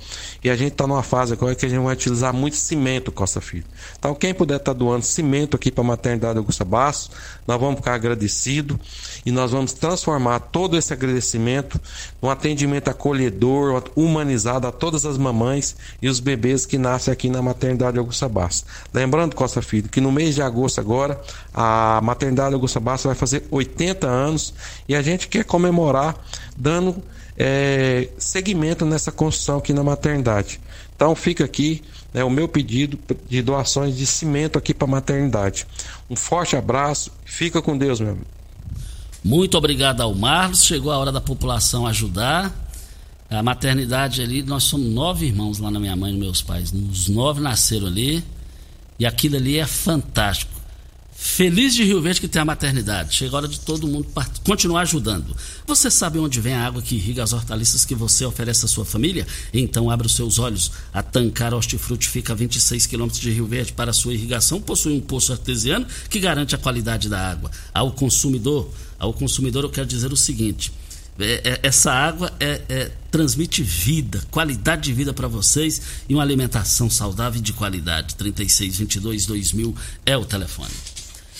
e 0.41 0.49
a 0.49 0.56
gente 0.56 0.71
está 0.71 0.88
numa 0.88 1.04
fase 1.04 1.34
agora 1.34 1.54
que 1.54 1.65
a 1.65 1.69
gente 1.69 1.84
vai 1.84 1.93
utilizar 1.93 2.34
muito 2.34 2.56
cimento, 2.56 3.12
Costa 3.12 3.41
Filho. 3.41 3.65
Então, 3.99 4.15
quem 4.15 4.34
puder 4.34 4.56
estar 4.56 4.73
tá 4.73 4.80
doando 4.80 5.04
cimento 5.04 5.58
aqui 5.58 5.69
para 5.69 5.84
a 5.84 5.88
maternidade 5.88 6.38
Augusta 6.38 6.63
Bastos, 6.63 7.12
nós 7.45 7.60
vamos 7.60 7.76
ficar 7.76 7.95
agradecidos 7.95 8.78
e 9.26 9.32
nós 9.34 9.52
vamos 9.52 9.73
transformar 9.73 10.39
todo 10.39 10.78
esse 10.78 10.93
agradecimento 10.93 11.78
num 12.21 12.30
atendimento 12.30 12.88
acolhedor, 12.88 13.84
humanizado 13.97 14.65
a 14.65 14.71
todas 14.71 15.06
as 15.06 15.17
mamães 15.17 15.76
e 16.02 16.08
os 16.08 16.21
bebês 16.21 16.65
que 16.65 16.78
nascem 16.78 17.12
aqui 17.12 17.30
na 17.30 17.41
maternidade 17.41 17.99
Augusta 17.99 18.30
Bastos. 18.30 18.63
Lembrando, 18.93 19.36
Costa 19.36 19.62
Filho, 19.62 19.89
que 19.89 19.99
no 19.99 20.10
mês 20.10 20.36
de 20.36 20.41
agosto 20.41 20.80
agora, 20.80 21.19
a 21.54 21.99
maternidade 22.02 22.54
Augusta 22.54 22.80
Bastos 22.80 23.08
vai 23.08 23.15
fazer 23.15 23.45
80 23.52 24.08
anos 24.08 24.53
e 24.88 24.96
a 24.96 25.02
gente 25.02 25.28
quer 25.28 25.44
comemorar 25.44 26.16
dando 26.56 27.04
é, 27.38 28.10
segmento 28.18 28.86
nessa 28.86 29.12
construção 29.12 29.58
aqui 29.58 29.74
na 29.74 29.84
maternidade. 29.84 30.60
Então 30.96 31.16
fica 31.16 31.44
aqui 31.44 31.82
né, 32.13 32.24
o 32.24 32.30
meu 32.30 32.48
pedido 32.48 33.00
de 33.28 33.42
doações 33.42 33.98
de 33.98 34.06
cimento 34.06 34.58
aqui 34.58 34.74
para 34.74 34.88
a 34.88 34.92
maternidade. 34.92 35.66
Um 36.10 36.16
forte 36.16 36.56
abraço, 36.56 37.12
fica 37.26 37.62
com 37.62 37.78
Deus, 37.78 38.00
meu 38.00 38.12
amigo. 38.12 38.28
Muito 39.24 39.58
obrigado 39.58 40.02
ao 40.02 40.13
Marlos. 40.13 40.66
Chegou 40.66 40.92
a 40.92 40.98
hora 40.98 41.12
da 41.12 41.22
população 41.22 41.88
ajudar. 41.88 42.54
A 43.30 43.42
maternidade 43.42 44.22
ali, 44.22 44.44
nós 44.44 44.63
somos 44.63 44.88
nove 44.94 45.26
irmãos 45.26 45.58
lá 45.58 45.72
na 45.72 45.80
minha 45.80 45.96
mãe 45.96 46.13
e 46.13 46.18
meus 46.18 46.42
pais. 46.42 46.72
Os 46.72 47.08
nove 47.08 47.42
nasceram 47.42 47.88
ali 47.88 48.24
e 49.00 49.06
aquilo 49.06 49.38
ali 49.38 49.58
é 49.58 49.66
fantástico. 49.66 50.53
Feliz 51.25 51.73
de 51.73 51.86
Rio 51.86 52.01
Verde 52.01 52.19
que 52.19 52.27
tem 52.27 52.41
a 52.41 52.45
maternidade. 52.45 53.15
Chega 53.15 53.33
a 53.33 53.38
hora 53.38 53.47
de 53.47 53.57
todo 53.57 53.88
mundo 53.88 54.05
continuar 54.45 54.81
ajudando. 54.81 55.33
Você 55.65 55.89
sabe 55.89 56.19
onde 56.19 56.41
vem 56.41 56.53
a 56.53 56.67
água 56.67 56.81
que 56.81 56.95
irriga 56.95 57.23
as 57.23 57.31
hortaliças 57.31 57.86
que 57.86 57.95
você 57.95 58.25
oferece 58.25 58.65
à 58.65 58.67
sua 58.67 58.83
família? 58.83 59.25
Então 59.53 59.89
abra 59.89 60.05
os 60.05 60.15
seus 60.15 60.38
olhos. 60.38 60.69
A 60.93 61.01
Tancar 61.01 61.53
Hortifruti 61.53 62.09
fica 62.09 62.33
a 62.33 62.36
26 62.36 62.86
quilômetros 62.86 63.21
de 63.21 63.31
Rio 63.31 63.47
Verde. 63.47 63.71
Para 63.71 63.93
sua 63.93 64.13
irrigação, 64.13 64.59
possui 64.59 64.93
um 64.93 64.99
poço 64.99 65.31
artesiano 65.31 65.88
que 66.09 66.19
garante 66.19 66.55
a 66.55 66.57
qualidade 66.57 67.07
da 67.07 67.31
água. 67.31 67.49
Ao 67.73 67.93
consumidor, 67.93 68.69
ao 68.99 69.13
consumidor 69.13 69.63
eu 69.63 69.69
quero 69.69 69.88
dizer 69.88 70.12
o 70.12 70.17
seguinte: 70.17 70.73
é, 71.17 71.41
é, 71.51 71.59
essa 71.63 71.91
água 71.91 72.33
é, 72.38 72.62
é, 72.67 72.91
transmite 73.09 73.63
vida, 73.63 74.21
qualidade 74.29 74.83
de 74.83 74.93
vida 74.93 75.13
para 75.13 75.29
vocês 75.29 75.81
e 76.09 76.13
uma 76.13 76.21
alimentação 76.21 76.89
saudável 76.89 77.39
e 77.39 77.41
de 77.41 77.53
qualidade. 77.53 78.13
3622 78.15 79.25
2000 79.25 79.73
é 80.05 80.17
o 80.17 80.25
telefone. 80.25 80.92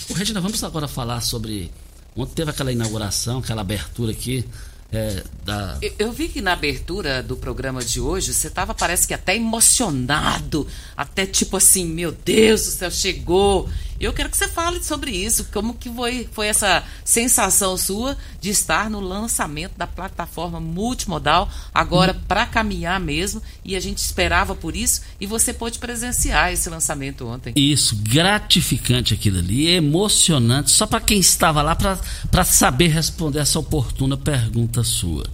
O 0.10 0.14
Regina, 0.14 0.42
vamos 0.42 0.64
agora 0.64 0.88
falar 0.88 1.22
sobre. 1.22 1.72
Ontem 2.16 2.34
teve 2.36 2.52
aquela 2.52 2.72
inauguração, 2.72 3.40
aquela 3.40 3.62
abertura 3.62 4.12
aqui. 4.12 4.46
É, 4.92 5.24
da... 5.44 5.80
eu, 5.82 5.92
eu, 5.98 6.12
vi 6.12 6.28
que 6.28 6.40
na 6.40 6.54
abertura 6.54 7.24
do 7.24 7.36
programa 7.36 7.84
de 7.84 8.00
hoje 8.00 8.32
você 8.32 8.48
estava, 8.48 8.76
parece 8.76 9.08
que 9.08 9.14
até 9.16 9.36
emocionado, 9.36 10.68
até 10.96 11.26
tipo 11.26 11.58
assim, 11.58 11.84
meu 11.84 12.12
Deus 12.12 12.66
do 12.66 12.72
céu, 12.72 12.92
chegou. 12.92 13.68
Eu 14.00 14.14
quero 14.14 14.30
que 14.30 14.38
você 14.38 14.48
fale 14.48 14.84
sobre 14.84 15.12
isso, 15.12 15.48
como 15.54 15.74
que 15.74 15.90
foi, 15.90 16.28
foi 16.32 16.48
essa 16.48 16.84
sensação 17.06 17.78
sua 17.78 18.18
de 18.42 18.50
estar 18.50 18.90
no 18.90 19.00
lançamento 19.00 19.74
da 19.78 19.88
plataforma 19.88 20.60
multimodal, 20.60 21.50
agora 21.74 22.14
para 22.28 22.46
caminhar 22.46 23.00
mesmo, 23.00 23.42
e 23.64 23.76
a 23.76 23.80
gente 23.80 24.00
esperava 24.00 24.56
por 24.56 24.76
isso, 24.76 25.02
e 25.20 25.26
você 25.26 25.54
pôde 25.54 25.80
presenciar 25.80 26.52
esse 26.52 26.70
lançamento 26.70 27.26
ontem. 27.28 27.54
Isso, 27.56 27.96
gratificante 27.98 29.14
aquilo 29.14 29.40
ali, 29.40 29.68
emocionante, 29.68 30.72
só 30.72 30.86
para 30.86 31.00
quem 31.00 31.20
estava 31.20 31.62
lá 31.62 31.76
para 31.76 32.44
saber 32.44 32.88
responder 32.88 33.40
essa 33.40 33.60
oportuna 33.60 34.18
pergunta 34.18 34.84
sua. 34.84 35.26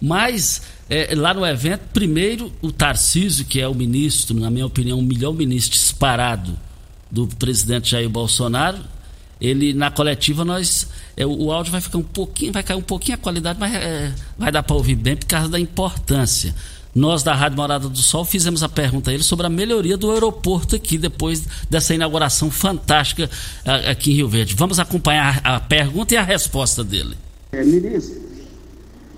Mas 0.00 0.62
é, 0.88 1.14
lá 1.14 1.32
no 1.32 1.46
evento, 1.46 1.82
primeiro 1.92 2.52
o 2.60 2.70
Tarcísio, 2.70 3.44
que 3.44 3.60
é 3.60 3.66
o 3.66 3.74
ministro, 3.74 4.38
na 4.38 4.50
minha 4.50 4.66
opinião, 4.66 4.98
o 4.98 5.02
melhor 5.02 5.32
ministro 5.32 5.72
disparado 5.72 6.58
do 7.14 7.28
presidente 7.28 7.92
Jair 7.92 8.08
Bolsonaro, 8.10 8.78
ele 9.40 9.72
na 9.72 9.90
coletiva 9.90 10.44
nós 10.44 10.88
é, 11.16 11.24
o, 11.24 11.52
áudio 11.52 11.70
vai 11.70 11.80
ficar 11.80 11.98
um 11.98 12.02
pouquinho, 12.02 12.52
vai 12.52 12.62
cair 12.62 12.76
um 12.76 12.82
pouquinho 12.82 13.14
a 13.14 13.18
qualidade, 13.18 13.58
mas 13.58 13.72
é, 13.72 14.12
vai 14.36 14.50
dar 14.50 14.64
para 14.64 14.74
ouvir 14.74 14.96
bem 14.96 15.16
por 15.16 15.26
causa 15.26 15.48
da 15.48 15.60
importância. 15.60 16.54
Nós 16.92 17.22
da 17.22 17.34
Rádio 17.34 17.56
Morada 17.56 17.88
do 17.88 17.98
Sol 17.98 18.24
fizemos 18.24 18.62
a 18.62 18.68
pergunta 18.68 19.10
a 19.10 19.14
ele 19.14 19.22
sobre 19.22 19.46
a 19.46 19.48
melhoria 19.48 19.96
do 19.96 20.10
aeroporto 20.12 20.76
aqui 20.76 20.96
depois 20.96 21.44
dessa 21.68 21.94
inauguração 21.94 22.50
fantástica 22.50 23.28
aqui 23.90 24.12
em 24.12 24.14
Rio 24.16 24.28
Verde. 24.28 24.54
Vamos 24.54 24.78
acompanhar 24.78 25.40
a 25.42 25.58
pergunta 25.58 26.14
e 26.14 26.16
a 26.16 26.22
resposta 26.22 26.84
dele. 26.84 27.16
É, 27.50 27.64
ministro, 27.64 28.22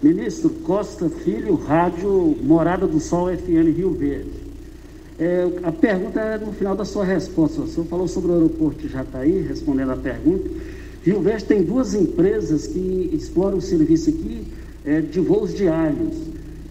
ministro 0.02 0.50
Costa 0.64 1.10
Filho, 1.10 1.54
Rádio 1.66 2.38
Morada 2.42 2.86
do 2.86 2.98
Sol 2.98 3.28
FM 3.28 3.76
Rio 3.76 3.94
Verde. 3.94 4.45
É, 5.18 5.48
a 5.62 5.72
pergunta 5.72 6.20
é 6.20 6.38
no 6.38 6.52
final 6.52 6.76
da 6.76 6.84
sua 6.84 7.04
resposta. 7.04 7.62
O 7.62 7.68
senhor 7.68 7.86
falou 7.86 8.06
sobre 8.06 8.32
o 8.32 8.34
aeroporto 8.34 8.86
de 8.86 8.88
Jataí, 8.88 9.40
respondendo 9.40 9.92
a 9.92 9.96
pergunta. 9.96 10.48
Rio 11.02 11.20
Verde 11.20 11.44
tem 11.44 11.62
duas 11.62 11.94
empresas 11.94 12.66
que 12.66 13.10
exploram 13.12 13.58
o 13.58 13.62
serviço 13.62 14.10
aqui 14.10 14.46
é, 14.84 15.00
de 15.00 15.20
voos 15.20 15.54
diários. 15.54 16.16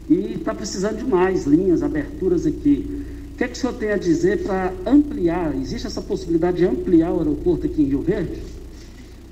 E 0.07 0.33
está 0.33 0.53
precisando 0.53 0.97
de 0.97 1.05
mais 1.05 1.45
linhas, 1.45 1.81
aberturas 1.81 2.45
aqui. 2.45 3.03
O 3.33 3.37
que, 3.37 3.43
é 3.43 3.47
que 3.47 3.53
o 3.53 3.57
senhor 3.57 3.73
tem 3.73 3.91
a 3.91 3.97
dizer 3.97 4.43
para 4.43 4.71
ampliar? 4.85 5.55
Existe 5.59 5.87
essa 5.87 6.01
possibilidade 6.01 6.57
de 6.57 6.65
ampliar 6.65 7.11
o 7.11 7.19
aeroporto 7.19 7.65
aqui 7.65 7.81
em 7.81 7.85
Rio 7.85 8.01
Verde? 8.01 8.41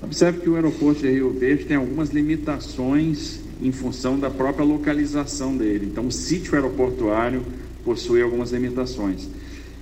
Observe 0.02 0.40
que 0.40 0.50
o 0.50 0.56
aeroporto 0.56 1.00
de 1.00 1.10
Rio 1.10 1.30
Verde 1.30 1.64
tem 1.64 1.76
algumas 1.76 2.10
limitações 2.10 3.40
em 3.62 3.72
função 3.72 4.18
da 4.18 4.28
própria 4.28 4.64
localização 4.64 5.56
dele. 5.56 5.86
Então, 5.90 6.08
o 6.08 6.12
sítio 6.12 6.54
aeroportuário 6.54 7.42
possui 7.84 8.22
algumas 8.22 8.50
limitações. 8.50 9.28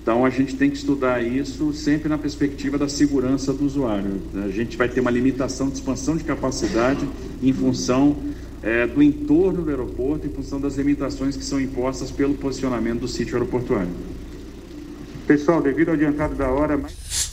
Então 0.02 0.24
a 0.24 0.30
gente 0.30 0.56
tem 0.56 0.68
que 0.68 0.76
estudar 0.76 1.22
isso 1.22 1.72
sempre 1.72 2.08
na 2.08 2.18
perspectiva 2.18 2.76
da 2.76 2.88
segurança 2.88 3.52
do 3.52 3.64
usuário. 3.64 4.20
A 4.44 4.48
gente 4.48 4.76
vai 4.76 4.88
ter 4.88 5.00
uma 5.00 5.10
limitação 5.10 5.68
de 5.68 5.74
expansão 5.74 6.16
de 6.16 6.24
capacidade 6.24 7.08
em 7.40 7.52
função 7.52 8.16
é, 8.62 8.84
do 8.84 9.00
entorno 9.00 9.62
do 9.62 9.70
aeroporto, 9.70 10.26
em 10.26 10.30
função 10.30 10.60
das 10.60 10.76
limitações 10.76 11.36
que 11.36 11.44
são 11.44 11.60
impostas 11.60 12.10
pelo 12.10 12.34
posicionamento 12.34 13.00
do 13.00 13.08
sítio 13.08 13.34
aeroportuário. 13.34 13.90
Pessoal, 15.24 15.62
devido 15.62 15.90
ao 15.90 15.94
adiantado 15.94 16.34
da 16.34 16.48
hora. 16.48 16.80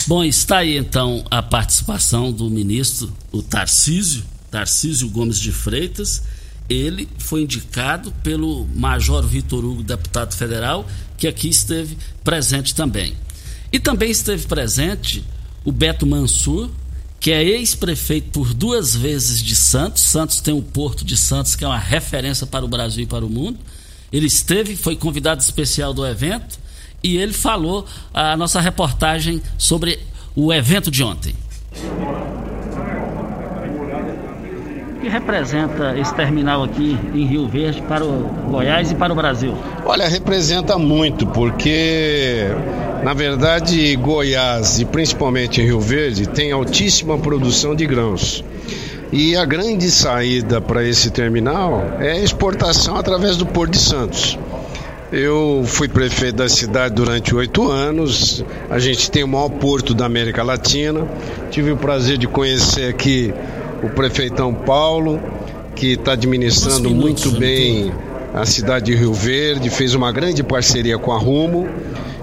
Bom, 0.08 0.24
está 0.24 0.60
aí 0.60 0.78
então 0.78 1.26
a 1.30 1.42
participação 1.42 2.32
do 2.32 2.52
ministro, 2.52 3.12
o 3.32 3.42
Tarcísio, 3.42 4.24
Tarcísio 4.52 5.10
Gomes 5.10 5.40
de 5.40 5.52
Freitas 5.52 6.22
ele 6.70 7.10
foi 7.18 7.42
indicado 7.42 8.12
pelo 8.24 8.68
Major 8.76 9.26
Vitor 9.26 9.66
Hugo, 9.66 9.84
deputado 9.84 10.36
federal, 10.36 10.88
que 11.18 11.28
aqui 11.28 11.50
esteve 11.50 11.98
presente 12.24 12.76
também. 12.76 13.16
E 13.72 13.80
também 13.80 14.12
esteve 14.12 14.48
presente 14.48 15.24
o 15.66 15.72
Beto 15.72 16.06
Mansur, 16.06 16.70
que 17.20 17.32
é 17.32 17.44
ex-prefeito 17.44 18.30
por 18.30 18.54
duas 18.54 18.96
vezes 18.96 19.44
de 19.44 19.56
Santos. 19.56 20.04
Santos 20.04 20.40
tem 20.40 20.54
o 20.54 20.62
Porto 20.62 21.04
de 21.04 21.18
Santos, 21.18 21.56
que 21.56 21.66
é 21.66 21.68
uma 21.68 21.78
referência 21.78 22.48
para 22.48 22.64
o 22.64 22.68
Brasil 22.68 23.04
e 23.04 23.08
para 23.08 23.26
o 23.26 23.30
mundo. 23.30 23.60
Ele 24.12 24.28
esteve, 24.28 24.76
foi 24.76 24.96
convidado 24.96 25.42
especial 25.42 25.94
do 25.94 26.06
evento 26.06 26.60
e 27.04 27.18
ele 27.18 27.34
falou 27.34 27.86
a 28.14 28.36
nossa 28.38 28.60
reportagem 28.60 29.42
sobre 29.58 30.00
o 30.36 30.54
evento 30.54 30.90
de 30.90 31.04
ontem. 31.04 31.36
Que 35.02 35.08
representa 35.08 35.98
esse 35.98 36.14
terminal 36.14 36.64
aqui 36.64 36.98
em 37.14 37.26
Rio 37.26 37.48
Verde 37.48 37.82
para 37.84 38.04
o 38.04 38.24
Goiás 38.50 38.92
e 38.92 38.96
para 38.96 39.14
o 39.14 39.16
Brasil? 39.16 39.56
Olha, 39.86 40.08
representa 40.08 40.78
muito, 40.78 41.26
porque 41.28 42.48
na 43.02 43.14
verdade 43.14 43.96
Goiás 43.96 44.80
e 44.80 44.86
principalmente 44.86 45.62
Rio 45.62 45.80
Verde 45.80 46.28
tem 46.28 46.52
altíssima 46.52 47.18
produção 47.18 47.74
de 47.74 47.86
grãos. 47.86 48.44
E 49.12 49.36
a 49.38 49.46
grande 49.46 49.90
saída 49.90 50.60
para 50.60 50.84
esse 50.84 51.10
terminal 51.10 51.82
é 52.00 52.12
a 52.12 52.20
exportação 52.20 52.98
através 52.98 53.38
do 53.38 53.46
Porto 53.46 53.72
de 53.72 53.80
Santos. 53.80 54.38
Eu 55.12 55.64
fui 55.66 55.88
prefeito 55.88 56.36
da 56.36 56.48
cidade 56.48 56.94
durante 56.94 57.34
oito 57.34 57.68
anos. 57.72 58.46
A 58.70 58.78
gente 58.78 59.10
tem 59.10 59.24
o 59.24 59.28
maior 59.28 59.50
porto 59.50 59.96
da 59.96 60.06
América 60.06 60.44
Latina. 60.44 61.08
Tive 61.50 61.72
o 61.72 61.78
prazer 61.78 62.20
de 62.20 62.28
conhecer 62.28 62.88
aqui 62.88 63.34
o 63.84 63.90
prefeitão 63.90 64.54
Paulo, 64.54 65.20
que 65.76 65.94
está 65.94 66.14
administrando 66.14 66.90
muito 66.90 67.32
bem 67.32 67.92
a 68.34 68.46
cidade 68.46 68.88
de 68.88 68.96
Rio 68.96 69.14
Verde, 69.14 69.70
fez 69.70 69.96
uma 69.96 70.12
grande 70.12 70.44
parceria 70.44 70.98
com 70.98 71.12
a 71.12 71.18
Rumo. 71.18 71.68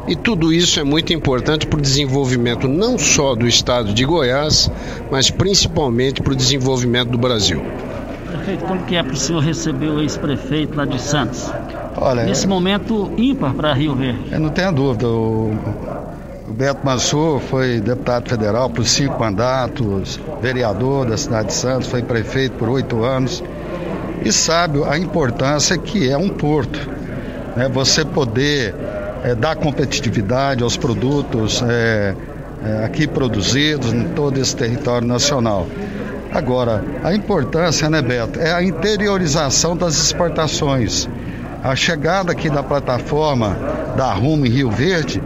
E 0.07 0.15
tudo 0.15 0.53
isso 0.53 0.79
é 0.79 0.85
muito 0.85 1.13
importante 1.13 1.67
para 1.67 1.79
o 1.79 1.83
desenvolvimento 1.83 2.69
não 2.69 2.97
só 2.97 3.35
do 3.35 3.47
estado 3.47 3.93
de 3.93 4.05
Goiás, 4.05 4.71
mas 5.11 5.31
principalmente 5.31 6.23
para 6.23 6.33
o 6.33 6.37
desenvolvimento 6.37 7.11
do 7.11 7.19
Brasil. 7.19 7.61
Prefeito, 8.29 8.65
como 8.65 8.85
que 8.85 8.95
é 8.95 9.03
para 9.03 9.15
o 9.15 9.17
senhor 9.17 9.41
receber 9.41 9.89
o 9.89 10.01
ex-prefeito 10.01 10.77
lá 10.77 10.85
de 10.85 11.01
Santos? 11.01 11.51
Olha, 11.97 12.25
Nesse 12.25 12.47
momento 12.47 13.11
ímpar 13.17 13.55
para 13.55 13.73
Rio 13.73 13.97
Verde. 13.97 14.21
Eu 14.31 14.39
não 14.39 14.51
tenho 14.51 14.73
dúvida. 14.73 15.09
O 15.09 15.51
o 16.49 16.53
Beto 16.53 16.87
Mansur 16.87 17.41
foi 17.41 17.81
deputado 17.81 18.29
federal 18.29 18.71
por 18.71 18.87
cinco 18.87 19.19
mandatos, 19.19 20.21
vereador 20.41 21.07
da 21.07 21.17
cidade 21.17 21.49
de 21.49 21.55
Santos, 21.55 21.89
foi 21.89 22.03
prefeito 22.03 22.53
por 22.57 22.69
oito 22.69 23.05
anos 23.05 23.43
e 24.25 24.31
sabe 24.31 24.83
a 24.85 24.97
importância 24.97 25.77
que 25.77 26.09
é 26.09 26.17
um 26.17 26.29
porto. 26.29 26.79
Né? 27.57 27.69
Você 27.69 28.05
poder 28.05 28.75
é, 29.25 29.35
dar 29.35 29.57
competitividade 29.57 30.63
aos 30.63 30.77
produtos 30.77 31.63
é, 31.67 32.15
é, 32.65 32.85
aqui 32.85 33.09
produzidos 33.09 33.93
em 33.93 34.05
todo 34.09 34.39
esse 34.39 34.55
território 34.55 35.07
nacional. 35.07 35.67
Agora, 36.33 36.85
a 37.03 37.15
importância, 37.15 37.91
né, 37.91 38.01
Beto, 38.03 38.39
é 38.39 38.53
a 38.53 38.63
interiorização 38.63 39.77
das 39.77 39.97
exportações. 39.97 41.09
A 41.65 41.75
chegada 41.75 42.31
aqui 42.31 42.49
da 42.49 42.63
plataforma 42.63 43.57
da 43.97 44.13
Rumo 44.13 44.47
em 44.47 44.51
Rio 44.51 44.71
Verde 44.71 45.21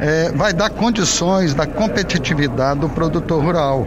é, 0.00 0.32
vai 0.32 0.52
dar 0.52 0.70
condições 0.70 1.52
da 1.52 1.66
competitividade 1.66 2.80
do 2.80 2.88
produtor 2.88 3.44
rural. 3.44 3.86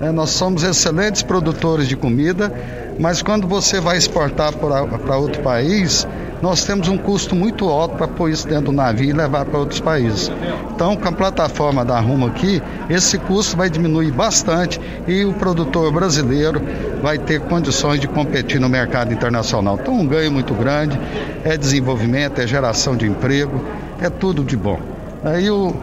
É, 0.00 0.10
nós 0.10 0.30
somos 0.30 0.62
excelentes 0.62 1.22
produtores 1.22 1.86
de 1.88 1.96
comida, 1.96 2.50
mas 2.98 3.20
quando 3.20 3.46
você 3.46 3.80
vai 3.80 3.98
exportar 3.98 4.52
para 4.54 5.16
outro 5.16 5.42
país, 5.42 6.06
nós 6.40 6.64
temos 6.64 6.88
um 6.88 6.96
custo 6.96 7.34
muito 7.34 7.68
alto 7.68 7.96
para 7.96 8.08
pôr 8.08 8.30
isso 8.30 8.48
dentro 8.48 8.66
do 8.66 8.72
navio 8.72 9.10
e 9.10 9.12
levar 9.12 9.44
para 9.44 9.58
outros 9.58 9.80
países. 9.80 10.32
Então, 10.74 10.96
com 10.96 11.08
a 11.08 11.12
plataforma 11.12 11.84
da 11.84 12.00
Rumo 12.00 12.28
aqui, 12.28 12.62
esse 12.88 13.18
custo 13.18 13.56
vai 13.56 13.68
diminuir 13.68 14.10
bastante 14.10 14.80
e 15.06 15.24
o 15.24 15.34
produtor 15.34 15.92
brasileiro 15.92 16.62
vai 17.02 17.18
ter 17.18 17.40
condições 17.40 18.00
de 18.00 18.08
competir 18.08 18.58
no 18.58 18.70
mercado 18.70 19.12
internacional. 19.12 19.78
Então, 19.80 19.92
um 19.92 20.06
ganho 20.06 20.32
muito 20.32 20.54
grande, 20.54 20.98
é 21.44 21.58
desenvolvimento, 21.58 22.40
é 22.40 22.46
geração 22.46 22.96
de 22.96 23.06
emprego, 23.06 23.62
é 24.00 24.08
tudo 24.08 24.42
de 24.42 24.56
bom. 24.56 24.99
Aí 25.22 25.50
o, 25.50 25.74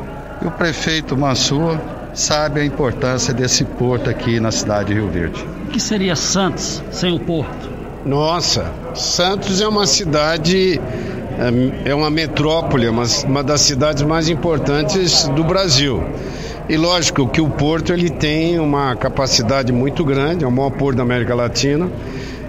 o 0.42 0.52
prefeito 0.52 1.16
Mansur 1.16 1.78
sabe 2.14 2.60
a 2.60 2.66
importância 2.66 3.34
desse 3.34 3.64
porto 3.64 4.10
aqui 4.10 4.40
na 4.40 4.52
cidade 4.52 4.90
de 4.90 4.94
Rio 4.96 5.10
Verde. 5.10 5.46
O 5.66 5.68
que 5.68 5.80
seria 5.80 6.16
Santos 6.16 6.84
sem 6.92 7.14
o 7.14 7.20
porto? 7.20 7.70
Nossa, 8.04 8.72
Santos 8.96 9.62
é 9.62 9.68
uma 9.68 9.86
cidade, 9.86 10.82
é 11.86 11.94
uma 11.94 12.10
metrópole, 12.10 12.88
uma, 12.88 13.04
uma 13.26 13.44
das 13.44 13.62
cidades 13.62 14.02
mais 14.02 14.28
importantes 14.28 15.28
do 15.28 15.44
Brasil. 15.44 16.04
E 16.68 16.76
lógico 16.76 17.28
que 17.28 17.40
o 17.40 17.48
porto 17.48 17.94
ele 17.94 18.10
tem 18.10 18.60
uma 18.60 18.96
capacidade 18.96 19.72
muito 19.72 20.04
grande, 20.04 20.44
é 20.44 20.48
o 20.48 20.52
maior 20.52 20.72
porto 20.72 20.98
da 20.98 21.04
América 21.04 21.36
Latina. 21.36 21.90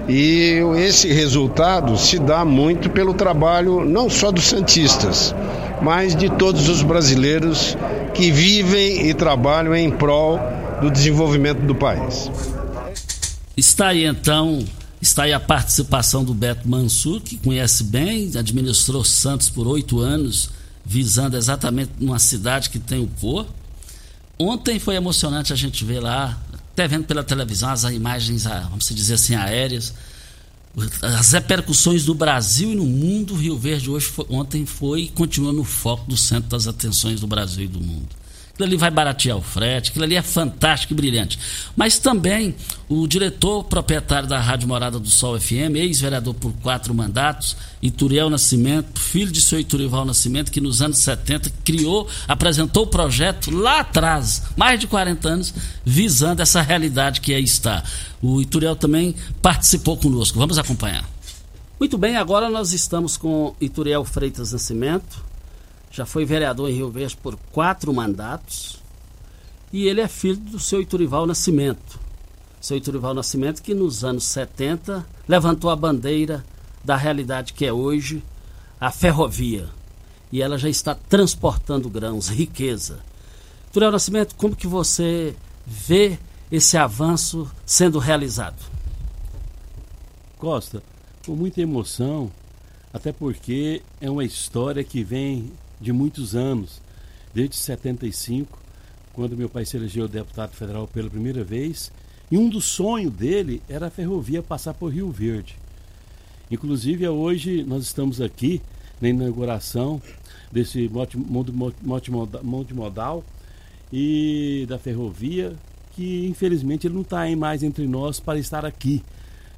E 0.09 0.63
esse 0.79 1.13
resultado 1.13 1.97
se 1.99 2.19
dá 2.19 2.45
muito 2.45 2.89
pelo 2.89 3.13
trabalho 3.13 3.85
não 3.85 4.09
só 4.09 4.33
dos 4.33 4.49
santistas, 4.49 5.35
mas 5.83 6.15
de 6.15 6.29
todos 6.31 6.69
os 6.69 6.83
brasileiros 6.83 7.77
que 8.15 8.31
vivem 8.31 9.09
e 9.09 9.15
trabalham 9.15 9.75
em 9.75 9.91
prol 9.91 10.41
do 10.81 10.91
desenvolvimento 10.91 11.61
do 11.61 11.75
país. 11.75 12.31
Está 13.57 13.89
aí 13.89 14.05
então, 14.05 14.65
está 15.01 15.25
aí 15.25 15.33
a 15.33 15.41
participação 15.41 16.25
do 16.25 16.33
Beto 16.35 16.69
Mansur, 16.69 17.21
que 17.21 17.37
conhece 17.37 17.85
bem, 17.85 18.31
administrou 18.37 19.03
Santos 19.03 19.51
por 19.51 19.67
oito 19.67 20.01
anos, 20.01 20.51
visando 20.85 21.37
exatamente 21.37 21.91
uma 22.01 22.19
cidade 22.19 22.71
que 22.71 22.79
tem 22.79 23.01
o 23.01 23.07
porto. 23.07 23.53
Ontem 24.39 24.79
foi 24.79 24.95
emocionante 24.95 25.53
a 25.53 25.57
gente 25.57 25.85
ver 25.85 26.01
lá, 26.01 26.39
até 26.73 26.87
vendo 26.87 27.05
pela 27.05 27.25
televisão 27.25 27.71
as 27.71 27.83
imagens, 27.85 28.45
vamos 28.45 28.89
dizer 28.89 29.15
assim, 29.15 29.35
aéreas, 29.35 29.93
as 31.03 31.33
repercussões 31.33 32.07
no 32.07 32.15
Brasil 32.15 32.73
e 32.73 32.75
no 32.75 32.85
mundo. 32.85 33.35
Rio 33.35 33.59
Verde 33.59 33.91
hoje 33.91 34.07
foi, 34.07 34.27
ontem 34.29 34.65
foi 34.67 35.03
e 35.03 35.09
continua 35.09 35.53
no 35.53 35.65
foco 35.65 36.09
do 36.09 36.17
centro 36.17 36.49
das 36.51 36.67
atenções 36.67 37.21
do 37.21 37.27
Brasil 37.27 37.65
e 37.65 37.69
do 37.69 37.81
mundo. 37.81 38.09
Aquilo 38.59 38.71
ali 38.71 38.77
vai 38.77 38.91
baratear 38.91 39.37
o 39.37 39.41
frete, 39.41 39.91
aquilo 39.91 40.05
ali 40.05 40.17
é 40.17 40.23
fantástico 40.23 40.93
e 40.93 40.97
brilhante. 40.97 41.39
Mas 41.77 41.97
também 42.01 42.57
o 42.89 43.07
diretor 43.07 43.63
proprietário 43.63 44.29
da 44.29 44.41
Rádio 44.41 44.67
Morada 44.67 44.99
do 44.99 45.09
Sol 45.09 45.39
FM, 45.39 45.77
ex-vereador 45.77 46.35
por 46.35 46.53
quatro 46.55 46.93
mandatos, 46.93 47.57
Ituriel 47.81 48.29
Nascimento, 48.29 48.99
filho 48.99 49.31
de 49.31 49.41
seu 49.41 49.61
Iturival 49.61 50.05
Nascimento, 50.05 50.51
que 50.51 50.61
nos 50.61 50.83
anos 50.83 50.99
70 50.99 51.53
criou, 51.65 52.09
apresentou 52.27 52.83
o 52.83 52.89
projeto 52.89 53.53
lá 53.53 53.79
atrás, 53.79 54.43
mais 54.57 54.81
de 54.81 54.89
40 54.89 55.29
anos, 55.29 55.55
visando 55.85 56.43
essa 56.43 56.61
realidade 56.61 57.21
que 57.21 57.33
aí 57.33 57.45
está. 57.45 57.85
O 58.21 58.43
Ituriel 58.43 58.75
também 58.75 59.15
participou 59.41 59.97
conosco. 59.97 60.37
Vamos 60.37 60.59
acompanhar. 60.59 61.09
Muito 61.79 61.97
bem, 61.97 62.17
agora 62.17 62.51
nós 62.51 62.73
estamos 62.73 63.17
com 63.17 63.55
Ituriel 63.61 64.05
Freitas 64.05 64.51
Nascimento, 64.51 65.28
já 65.91 66.05
foi 66.05 66.25
vereador 66.25 66.69
em 66.69 66.75
Rio 66.75 66.91
Verde 66.91 67.17
por 67.17 67.37
quatro 67.53 67.93
mandatos 67.93 68.83
e 69.73 69.87
ele 69.87 70.01
é 70.01 70.09
filho 70.09 70.37
do 70.37 70.59
seu 70.59 70.81
Iturival 70.81 71.27
Nascimento. 71.27 72.01
Seu 72.61 72.77
Iturival 72.77 73.15
Nascimento 73.15 73.63
que 73.63 73.75
nos 73.75 74.05
anos 74.05 74.25
70 74.25 75.07
levantou 75.27 75.71
a 75.71 75.77
bandeira 75.77 76.45
da 76.85 76.97
realidade 76.97 77.53
que 77.53 77.67
é 77.67 77.73
hoje 77.73 78.23
a 78.81 78.91
ferrovia. 78.91 79.69
E 80.31 80.43
ela 80.43 80.59
já 80.59 80.69
está 80.69 80.95
transportando 80.95 81.89
grãos, 81.89 82.29
riqueza. 82.29 83.01
Iturival 83.69 83.93
Nascimento, 83.93 84.35
como 84.37 84.57
que 84.57 84.67
você 84.67 85.35
vê 85.67 86.19
esse 86.51 86.77
avanço 86.77 87.51
sendo 87.65 87.99
realizado? 87.99 88.63
Costa, 90.39 90.83
com 91.27 91.35
muita 91.35 91.61
emoção, 91.61 92.31
até 92.93 93.13
porque 93.13 93.83
é 94.01 94.11
uma 94.11 94.25
história 94.25 94.83
que 94.83 95.03
vem 95.03 95.53
de 95.81 95.93
muitos 95.93 96.35
anos, 96.35 96.81
desde 97.35 97.57
75, 97.57 98.59
quando 99.13 99.37
meu 99.37 99.49
pai 99.49 99.65
se 99.65 99.77
elegeu 99.77 100.09
deputado 100.09 100.53
federal 100.53 100.87
pela 100.89 101.11
primeira 101.11 101.45
vez, 101.45 101.91
e 102.31 102.37
um 102.37 102.49
dos 102.49 102.65
sonhos 102.65 103.13
dele 103.13 103.63
era 103.69 103.87
a 103.87 103.91
ferrovia 103.91 104.43
passar 104.43 104.75
por 104.75 104.93
Rio 104.93 105.11
Verde. 105.11 105.57
Inclusive, 106.51 107.07
hoje 107.09 107.63
nós 107.65 107.85
estamos 107.85 108.21
aqui 108.21 108.61
na 109.01 109.09
inauguração 109.09 110.01
desse 110.51 110.91
multimodal 112.43 113.25
e 113.93 114.67
da 114.69 114.79
ferrovia, 114.79 115.55
que 115.95 116.27
infelizmente 116.27 116.87
ele 116.87 116.95
não 116.95 117.03
está 117.03 117.25
mais 117.37 117.63
entre 117.63 117.87
nós 117.87 118.21
para 118.21 118.39
estar 118.39 118.65
aqui, 118.65 119.03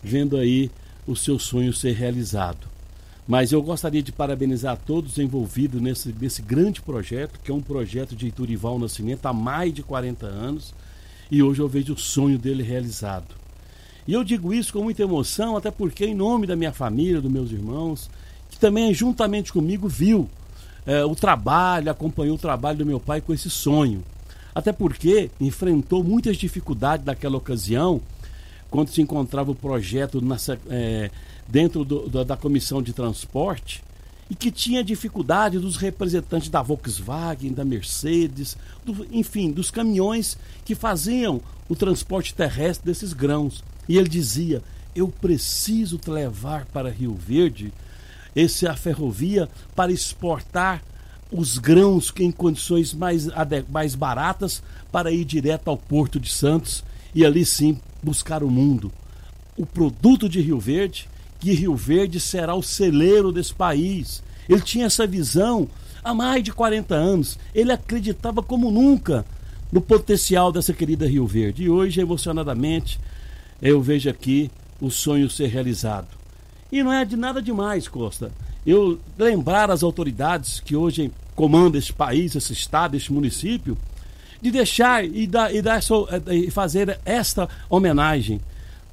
vendo 0.02 0.36
aí 0.36 0.70
o 1.06 1.14
seu 1.16 1.38
sonho 1.38 1.72
ser 1.72 1.92
realizado. 1.92 2.68
Mas 3.30 3.52
eu 3.52 3.62
gostaria 3.62 4.02
de 4.02 4.10
parabenizar 4.10 4.76
todos 4.76 5.16
envolvidos 5.16 5.80
nesse, 5.80 6.12
nesse 6.20 6.42
grande 6.42 6.82
projeto, 6.82 7.38
que 7.38 7.52
é 7.52 7.54
um 7.54 7.60
projeto 7.60 8.16
de 8.16 8.26
Iturival 8.26 8.76
Nascimento 8.76 9.24
há 9.24 9.32
mais 9.32 9.72
de 9.72 9.84
40 9.84 10.26
anos, 10.26 10.74
e 11.30 11.40
hoje 11.40 11.62
eu 11.62 11.68
vejo 11.68 11.92
o 11.92 11.96
sonho 11.96 12.36
dele 12.36 12.64
realizado. 12.64 13.36
E 14.04 14.14
eu 14.14 14.24
digo 14.24 14.52
isso 14.52 14.72
com 14.72 14.82
muita 14.82 15.04
emoção, 15.04 15.56
até 15.56 15.70
porque, 15.70 16.06
em 16.06 16.12
nome 16.12 16.44
da 16.44 16.56
minha 16.56 16.72
família, 16.72 17.20
dos 17.20 17.30
meus 17.30 17.52
irmãos, 17.52 18.10
que 18.50 18.58
também 18.58 18.92
juntamente 18.92 19.52
comigo 19.52 19.86
viu 19.86 20.28
é, 20.84 21.04
o 21.04 21.14
trabalho, 21.14 21.88
acompanhou 21.88 22.34
o 22.34 22.40
trabalho 22.40 22.78
do 22.78 22.86
meu 22.86 22.98
pai 22.98 23.20
com 23.20 23.32
esse 23.32 23.48
sonho. 23.48 24.02
Até 24.52 24.72
porque 24.72 25.30
enfrentou 25.40 26.02
muitas 26.02 26.36
dificuldades 26.36 27.06
naquela 27.06 27.36
ocasião, 27.36 28.00
quando 28.68 28.88
se 28.88 29.00
encontrava 29.00 29.52
o 29.52 29.54
projeto 29.54 30.20
nessa, 30.20 30.58
é, 30.68 31.12
dentro 31.50 31.84
do, 31.84 32.08
do, 32.08 32.24
da 32.24 32.36
comissão 32.36 32.82
de 32.82 32.92
transporte 32.92 33.82
e 34.30 34.34
que 34.34 34.50
tinha 34.50 34.84
dificuldade 34.84 35.58
dos 35.58 35.76
representantes 35.76 36.48
da 36.48 36.62
Volkswagen, 36.62 37.52
da 37.52 37.64
Mercedes, 37.64 38.56
do, 38.84 39.04
enfim, 39.10 39.50
dos 39.50 39.70
caminhões 39.70 40.38
que 40.64 40.76
faziam 40.76 41.42
o 41.68 41.74
transporte 41.74 42.32
terrestre 42.32 42.86
desses 42.86 43.12
grãos. 43.12 43.64
E 43.88 43.98
ele 43.98 44.08
dizia: 44.08 44.62
Eu 44.94 45.08
preciso 45.08 46.00
levar 46.06 46.64
para 46.66 46.90
Rio 46.90 47.14
Verde 47.14 47.72
esse, 48.34 48.68
a 48.68 48.76
ferrovia 48.76 49.48
para 49.74 49.90
exportar 49.90 50.80
os 51.32 51.58
grãos 51.58 52.12
em 52.18 52.30
condições 52.30 52.94
mais, 52.94 53.28
mais 53.68 53.94
baratas 53.96 54.62
para 54.92 55.10
ir 55.10 55.24
direto 55.24 55.68
ao 55.68 55.76
Porto 55.76 56.20
de 56.20 56.30
Santos 56.30 56.84
e 57.12 57.24
ali 57.24 57.44
sim 57.44 57.80
buscar 58.02 58.42
o 58.44 58.50
mundo. 58.50 58.92
O 59.56 59.66
produto 59.66 60.28
de 60.28 60.40
Rio 60.40 60.58
Verde 60.58 61.08
que 61.40 61.52
Rio 61.52 61.74
Verde 61.74 62.20
será 62.20 62.54
o 62.54 62.62
celeiro 62.62 63.32
desse 63.32 63.54
país. 63.54 64.22
Ele 64.48 64.60
tinha 64.60 64.86
essa 64.86 65.06
visão 65.06 65.68
há 66.04 66.12
mais 66.12 66.44
de 66.44 66.52
40 66.52 66.94
anos. 66.94 67.38
Ele 67.54 67.72
acreditava 67.72 68.42
como 68.42 68.70
nunca 68.70 69.24
no 69.72 69.80
potencial 69.80 70.52
dessa 70.52 70.72
querida 70.72 71.08
Rio 71.08 71.26
Verde. 71.26 71.64
E 71.64 71.70
hoje, 71.70 72.00
emocionadamente, 72.00 73.00
eu 73.62 73.80
vejo 73.80 74.10
aqui 74.10 74.50
o 74.80 74.90
sonho 74.90 75.30
ser 75.30 75.46
realizado. 75.46 76.08
E 76.70 76.82
não 76.82 76.92
é 76.92 77.04
de 77.04 77.16
nada 77.16 77.40
demais, 77.42 77.88
Costa. 77.88 78.30
Eu 78.66 78.98
lembrar 79.18 79.70
as 79.70 79.82
autoridades 79.82 80.60
que 80.60 80.76
hoje 80.76 81.10
comandam 81.34 81.78
esse 81.78 81.92
país, 81.92 82.34
esse 82.34 82.52
estado, 82.52 82.96
esse 82.96 83.12
município, 83.12 83.76
de 84.40 84.50
deixar 84.50 85.04
e, 85.04 85.26
dar, 85.26 85.54
e, 85.54 85.60
dar 85.60 85.78
essa, 85.78 85.94
e 86.30 86.50
fazer 86.50 86.98
esta 87.04 87.48
homenagem, 87.68 88.40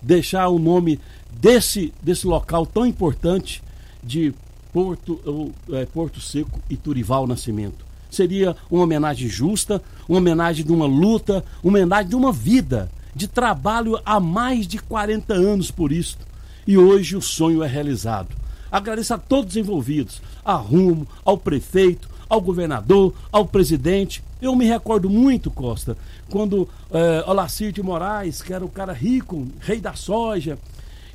deixar 0.02 0.48
o 0.50 0.60
nome 0.60 1.00
desse, 1.32 1.94
desse 2.02 2.26
local 2.28 2.66
tão 2.66 2.86
importante 2.86 3.64
de 4.04 4.34
Porto, 4.72 5.54
é, 5.72 5.86
Porto 5.86 6.22
Seco 6.22 6.60
e 6.70 6.78
Turival 6.78 7.26
Nascimento. 7.26 7.86
Seria 8.10 8.56
uma 8.70 8.84
homenagem 8.84 9.28
justa, 9.28 9.82
uma 10.08 10.20
homenagem 10.20 10.66
de 10.66 10.72
uma 10.72 10.86
luta, 10.86 11.44
uma 11.64 11.72
homenagem 11.72 12.10
de 12.10 12.16
uma 12.16 12.32
vida, 12.32 12.90
de 13.16 13.28
trabalho 13.28 14.00
há 14.06 14.20
mais 14.20 14.68
de 14.68 14.78
40 14.78 15.34
anos 15.34 15.72
por 15.72 15.92
isso. 15.92 16.18
E 16.66 16.78
hoje 16.78 17.16
o 17.16 17.22
sonho 17.22 17.64
é 17.64 17.68
realizado. 17.68 18.30
Agradeço 18.72 19.14
a 19.14 19.18
todos 19.18 19.54
os 19.54 19.58
envolvidos, 19.58 20.22
a 20.44 20.54
Rumo, 20.54 21.08
ao 21.24 21.38
prefeito, 21.38 22.10
ao 22.30 22.42
governador, 22.42 23.14
ao 23.32 23.46
presidente. 23.46 24.24
Eu 24.42 24.56
me 24.56 24.66
recordo 24.66 25.10
muito, 25.10 25.50
Costa, 25.50 25.98
quando 26.30 26.68
é, 26.92 27.24
Olacir 27.28 27.72
de 27.72 27.82
Moraes, 27.82 28.42
que 28.42 28.54
era 28.54 28.64
o 28.64 28.70
cara 28.70 28.94
rico, 28.94 29.48
rei 29.60 29.80
da 29.80 29.94
soja, 29.94 30.58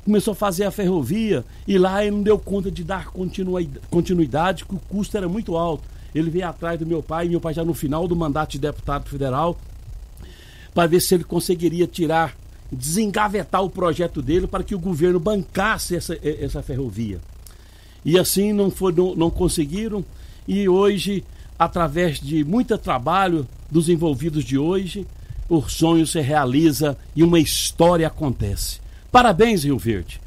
começou 0.03 0.33
a 0.33 0.35
fazer 0.35 0.65
a 0.65 0.71
ferrovia 0.71 1.45
e 1.67 1.77
lá 1.77 2.03
ele 2.03 2.15
não 2.15 2.23
deu 2.23 2.37
conta 2.37 2.69
de 2.69 2.83
dar 2.83 3.11
continuidade, 3.89 4.65
que 4.65 4.75
o 4.75 4.79
custo 4.79 5.15
era 5.15 5.29
muito 5.29 5.55
alto. 5.55 5.87
Ele 6.13 6.29
veio 6.29 6.47
atrás 6.47 6.77
do 6.77 6.85
meu 6.85 7.01
pai, 7.01 7.27
meu 7.27 7.41
pai 7.41 7.53
já 7.53 7.63
no 7.63 7.73
final 7.73 8.07
do 8.07 8.15
mandato 8.15 8.51
de 8.51 8.59
deputado 8.59 9.09
federal, 9.09 9.57
para 10.73 10.87
ver 10.87 10.99
se 10.99 11.15
ele 11.15 11.23
conseguiria 11.23 11.87
tirar, 11.87 12.35
desengavetar 12.71 13.63
o 13.63 13.69
projeto 13.69 14.21
dele 14.21 14.45
para 14.45 14.63
que 14.63 14.75
o 14.75 14.79
governo 14.79 15.19
bancasse 15.19 15.95
essa, 15.95 16.17
essa 16.21 16.61
ferrovia. 16.61 17.19
E 18.05 18.19
assim 18.19 18.51
não, 18.51 18.69
foi, 18.69 18.91
não, 18.91 19.15
não 19.15 19.29
conseguiram. 19.29 20.03
E 20.47 20.67
hoje, 20.67 21.23
através 21.57 22.19
de 22.19 22.43
muito 22.43 22.77
trabalho 22.77 23.47
dos 23.69 23.89
envolvidos 23.89 24.43
de 24.43 24.57
hoje, 24.57 25.07
o 25.49 25.61
sonho 25.67 26.05
se 26.05 26.19
realiza 26.19 26.97
e 27.15 27.23
uma 27.23 27.39
história 27.39 28.07
acontece. 28.07 28.79
Parabéns, 29.11 29.63
Rio 29.63 29.77
Verde. 29.77 30.19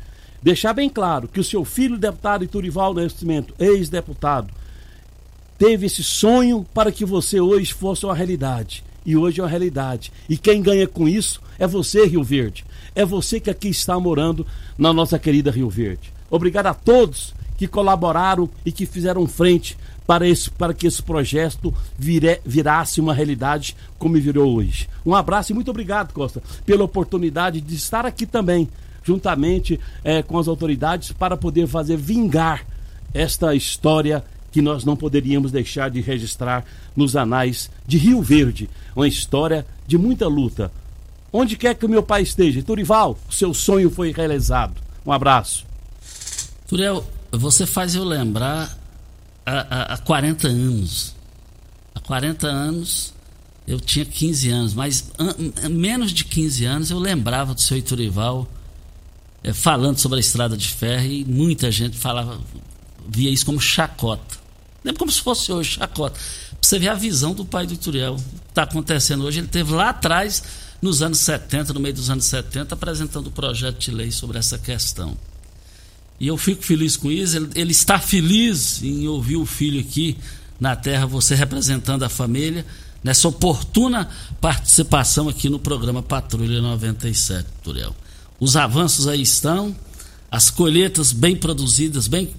Deixar 0.43 0.73
bem 0.73 0.89
claro 0.89 1.27
que 1.27 1.41
o 1.41 1.45
seu 1.45 1.64
filho, 1.64 1.99
deputado 1.99 2.45
Iturival 2.45 2.95
Nascimento, 2.95 3.55
ex-deputado, 3.59 4.53
teve 5.59 5.87
esse 5.87 6.05
sonho 6.05 6.64
para 6.73 6.93
que 6.93 7.05
você 7.05 7.41
hoje 7.41 7.73
fosse 7.73 8.05
uma 8.05 8.14
realidade. 8.14 8.85
E 9.05 9.17
hoje 9.17 9.41
é 9.41 9.43
uma 9.43 9.49
realidade. 9.49 10.12
E 10.29 10.37
quem 10.37 10.61
ganha 10.61 10.87
com 10.87 11.09
isso 11.09 11.41
é 11.59 11.67
você, 11.67 12.07
Rio 12.07 12.23
Verde. 12.23 12.64
É 12.95 13.05
você 13.05 13.41
que 13.41 13.51
aqui 13.51 13.69
está 13.69 13.99
morando 13.99 14.47
na 14.77 14.93
nossa 14.93 15.19
querida 15.19 15.51
Rio 15.51 15.71
Verde. 15.71 16.12
Obrigado 16.31 16.67
a 16.67 16.75
todos 16.75 17.35
que 17.57 17.67
colaboraram 17.67 18.49
e 18.64 18.71
que 18.71 18.85
fizeram 18.85 19.27
frente 19.27 19.77
para, 20.07 20.29
esse, 20.29 20.51
para 20.51 20.73
que 20.73 20.87
esse 20.87 21.03
projeto 21.03 21.75
vire, 21.99 22.41
virasse 22.45 23.01
uma 23.01 23.13
realidade 23.13 23.77
como 23.99 24.15
virou 24.21 24.55
hoje. 24.55 24.89
Um 25.05 25.15
abraço 25.15 25.53
e 25.53 25.55
muito 25.55 25.71
obrigado, 25.71 26.13
Costa, 26.13 26.43
pela 26.65 26.85
oportunidade 26.85 27.61
de 27.61 27.75
estar 27.75 28.07
aqui 28.07 28.25
também, 28.25 28.69
juntamente 29.03 29.81
é, 30.05 30.23
com 30.23 30.39
as 30.39 30.49
autoridades, 30.49 31.13
para 31.13 31.37
poder 31.37 31.67
fazer 31.67 31.97
vingar 31.97 32.65
esta 33.13 33.55
história 33.55 34.25
que 34.53 34.63
nós 34.63 34.85
não 34.85 34.97
poderíamos 34.97 35.53
deixar 35.53 35.91
de 35.91 36.01
registrar 36.01 36.65
nos 36.95 37.15
anais 37.15 37.71
de 37.87 37.99
Rio 37.99 38.23
Verde. 38.23 38.71
Uma 38.95 39.09
história 39.09 39.67
de 39.87 39.99
muita 39.99 40.27
luta. 40.27 40.73
Onde 41.33 41.57
quer 41.57 41.75
que 41.75 41.87
meu 41.87 42.03
pai 42.03 42.23
esteja, 42.23 42.63
Turival, 42.63 43.19
seu 43.29 43.53
sonho 43.53 43.91
foi 43.91 44.13
realizado. 44.13 44.81
Um 45.05 45.13
abraço. 45.13 45.67
Turiel, 46.67 47.05
você 47.31 47.67
faz 47.67 47.95
eu 47.95 48.05
lembrar 48.05 48.77
há, 49.47 49.94
há 49.94 49.99
40 49.99 50.49
anos. 50.49 51.14
Há 51.94 52.01
40 52.01 52.47
anos 52.47 53.14
eu 53.66 53.80
tinha 53.80 54.05
15 54.05 54.51
anos, 54.51 54.74
mas 54.74 55.11
an, 55.18 55.68
menos 55.68 56.12
de 56.12 56.24
15 56.24 56.64
anos 56.64 56.90
eu 56.90 56.99
lembrava 56.99 57.55
do 57.55 57.61
seu 57.61 57.76
Iturival 57.76 58.47
é, 59.42 59.53
falando 59.53 59.99
sobre 59.99 60.18
a 60.18 60.20
estrada 60.20 60.57
de 60.57 60.68
ferro 60.68 61.07
e 61.07 61.24
muita 61.24 61.70
gente 61.70 61.97
falava, 61.97 62.40
via 63.09 63.30
isso 63.30 63.47
como 63.47 63.61
chacota. 63.61 64.36
Lembra 64.84 64.99
como 65.01 65.11
se 65.11 65.20
fosse 65.20 65.51
hoje, 65.53 65.72
chacota. 65.72 66.18
Você 66.61 66.78
ver 66.78 66.88
a 66.88 66.94
visão 66.94 67.34
do 67.34 67.44
pai 67.44 67.66
do 67.66 67.74
Ituriel. 67.74 68.14
O 68.14 68.16
que 68.16 68.49
está 68.49 68.62
acontecendo 68.62 69.24
hoje, 69.24 69.40
ele 69.40 69.49
teve 69.49 69.72
lá 69.72 69.90
atrás, 69.90 70.42
nos 70.80 71.03
anos 71.03 71.18
70, 71.18 71.72
no 71.72 71.80
meio 71.80 71.94
dos 71.94 72.09
anos 72.09 72.24
70, 72.24 72.74
apresentando 72.74 73.26
o 73.28 73.30
projeto 73.32 73.78
de 73.78 73.90
lei 73.90 74.12
sobre 74.12 74.38
essa 74.38 74.59
questão. 74.59 75.16
E 76.19 76.27
eu 76.29 76.37
fico 76.37 76.62
feliz 76.62 76.97
com 76.97 77.11
isso. 77.11 77.37
Ele, 77.37 77.49
ele, 77.55 77.73
está 77.73 77.99
feliz 77.99 78.83
em 78.83 79.07
ouvir 79.07 79.37
o 79.37 79.47
filho 79.47 79.81
aqui 79.81 80.17
na 80.59 80.75
terra, 80.75 81.07
você 81.07 81.35
representando 81.35 82.03
a 82.03 82.09
família, 82.09 82.64
nessa 83.05 83.29
oportuna 83.29 84.09
participação 84.41 85.29
aqui 85.29 85.49
no 85.49 85.59
programa 85.59 86.03
Patrulha 86.03 86.62
97, 86.62 87.47
Turiel. 87.62 87.95
Os 88.41 88.57
avanços 88.57 89.07
aí 89.07 89.21
estão, 89.21 89.77
as 90.31 90.51
colheitas 90.51 91.12
bem 91.12 91.37
produzidas, 91.37 92.09
bem 92.09 92.31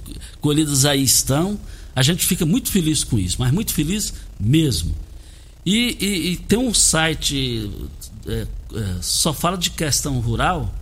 colhidas 0.41 0.85
aí 0.85 1.03
estão. 1.03 1.59
A 1.95 2.01
gente 2.01 2.25
fica 2.25 2.45
muito 2.45 2.69
feliz 2.69 3.03
com 3.03 3.17
isso, 3.17 3.37
mas 3.39 3.51
muito 3.51 3.73
feliz 3.73 4.13
mesmo. 4.39 4.95
E, 5.65 5.97
e, 5.99 6.31
e 6.31 6.37
tem 6.37 6.59
um 6.59 6.73
site, 6.73 7.69
é, 8.25 8.47
é, 8.73 8.95
só 9.01 9.33
fala 9.33 9.57
de 9.57 9.69
questão 9.69 10.19
rural, 10.19 10.73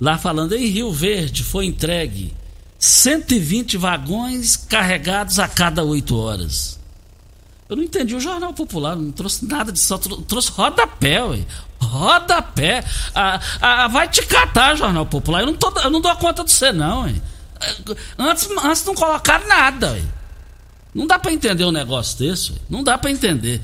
lá 0.00 0.18
falando 0.18 0.54
em 0.54 0.66
Rio 0.66 0.92
Verde 0.92 1.42
foi 1.44 1.66
entregue 1.66 2.34
120 2.78 3.76
vagões 3.76 4.56
carregados 4.56 5.38
a 5.38 5.46
cada 5.46 5.84
oito 5.84 6.16
horas. 6.16 6.80
Eu 7.68 7.76
não 7.76 7.84
entendi 7.84 8.16
o 8.16 8.20
Jornal 8.20 8.52
Popular, 8.52 8.96
não 8.96 9.12
trouxe 9.12 9.46
nada 9.46 9.70
disso, 9.70 9.86
só 9.86 9.98
trouxe 9.98 10.50
rodapé, 10.50 11.22
ué. 11.22 11.44
Rodapé. 11.80 12.84
Ah, 13.14 13.40
ah, 13.60 13.86
vai 13.86 14.08
te 14.08 14.26
catar, 14.26 14.76
Jornal 14.76 15.06
Popular. 15.06 15.42
Eu 15.42 15.46
não, 15.46 15.54
tô, 15.54 15.78
eu 15.78 15.90
não 15.90 16.00
dou 16.00 16.14
conta 16.16 16.42
de 16.42 16.50
você, 16.50 16.72
não, 16.72 17.02
ué. 17.02 17.14
Antes, 18.18 18.48
antes 18.64 18.84
não 18.84 18.94
colocaram 18.94 19.46
nada, 19.46 19.92
ué. 19.92 20.02
Não 20.92 21.06
dá 21.06 21.18
para 21.18 21.32
entender 21.32 21.64
um 21.64 21.70
negócio 21.70 22.18
desse, 22.18 22.54
não 22.68 22.82
dá 22.82 22.98
para 22.98 23.10
entender. 23.10 23.60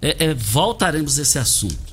É, 0.00 0.26
é, 0.26 0.34
voltaremos 0.34 1.18
a 1.18 1.22
esse 1.22 1.38
assunto. 1.38 1.91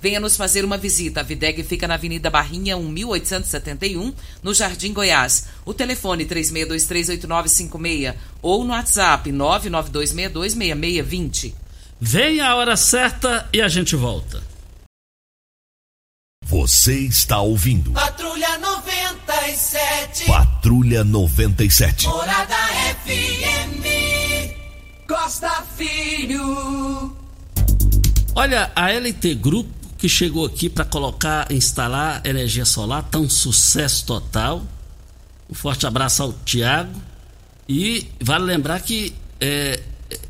Venha 0.00 0.18
nos 0.18 0.36
fazer 0.36 0.64
uma 0.64 0.78
visita. 0.78 1.20
A 1.20 1.22
Videg 1.22 1.62
fica 1.62 1.86
na 1.86 1.94
Avenida 1.94 2.28
Barrinha, 2.30 2.76
1871, 2.76 4.12
no 4.42 4.52
Jardim 4.54 4.92
Goiás. 4.92 5.46
O 5.64 5.72
telefone 5.74 6.24
36238956 6.24 8.14
ou 8.40 8.64
no 8.64 8.70
WhatsApp 8.70 9.30
992626620. 9.30 11.52
Vem 12.00 12.40
a 12.40 12.56
hora 12.56 12.76
certa 12.76 13.48
e 13.52 13.60
a 13.60 13.68
gente 13.68 13.94
volta. 13.94 14.42
Você 16.46 17.00
está 17.00 17.38
ouvindo. 17.40 17.92
Patrulha 17.92 18.56
97. 18.58 20.24
Patrulha 20.24 21.04
97. 21.04 22.08
Morada 22.08 22.56
FM. 23.04 23.84
Costa 25.06 25.62
Filho. 25.76 27.14
Olha, 28.34 28.72
a 28.74 28.90
LT 28.90 29.34
Grupo 29.34 29.79
que 30.00 30.08
chegou 30.08 30.46
aqui 30.46 30.70
para 30.70 30.84
colocar, 30.84 31.52
instalar 31.52 32.22
energia 32.24 32.64
solar, 32.64 33.02
tá 33.02 33.18
um 33.18 33.28
sucesso 33.28 34.06
total. 34.06 34.64
Um 35.48 35.54
forte 35.54 35.86
abraço 35.86 36.22
ao 36.22 36.32
Tiago. 36.32 36.98
E 37.68 38.06
vale 38.18 38.44
lembrar 38.44 38.80
que 38.80 39.12
é, 39.38 39.78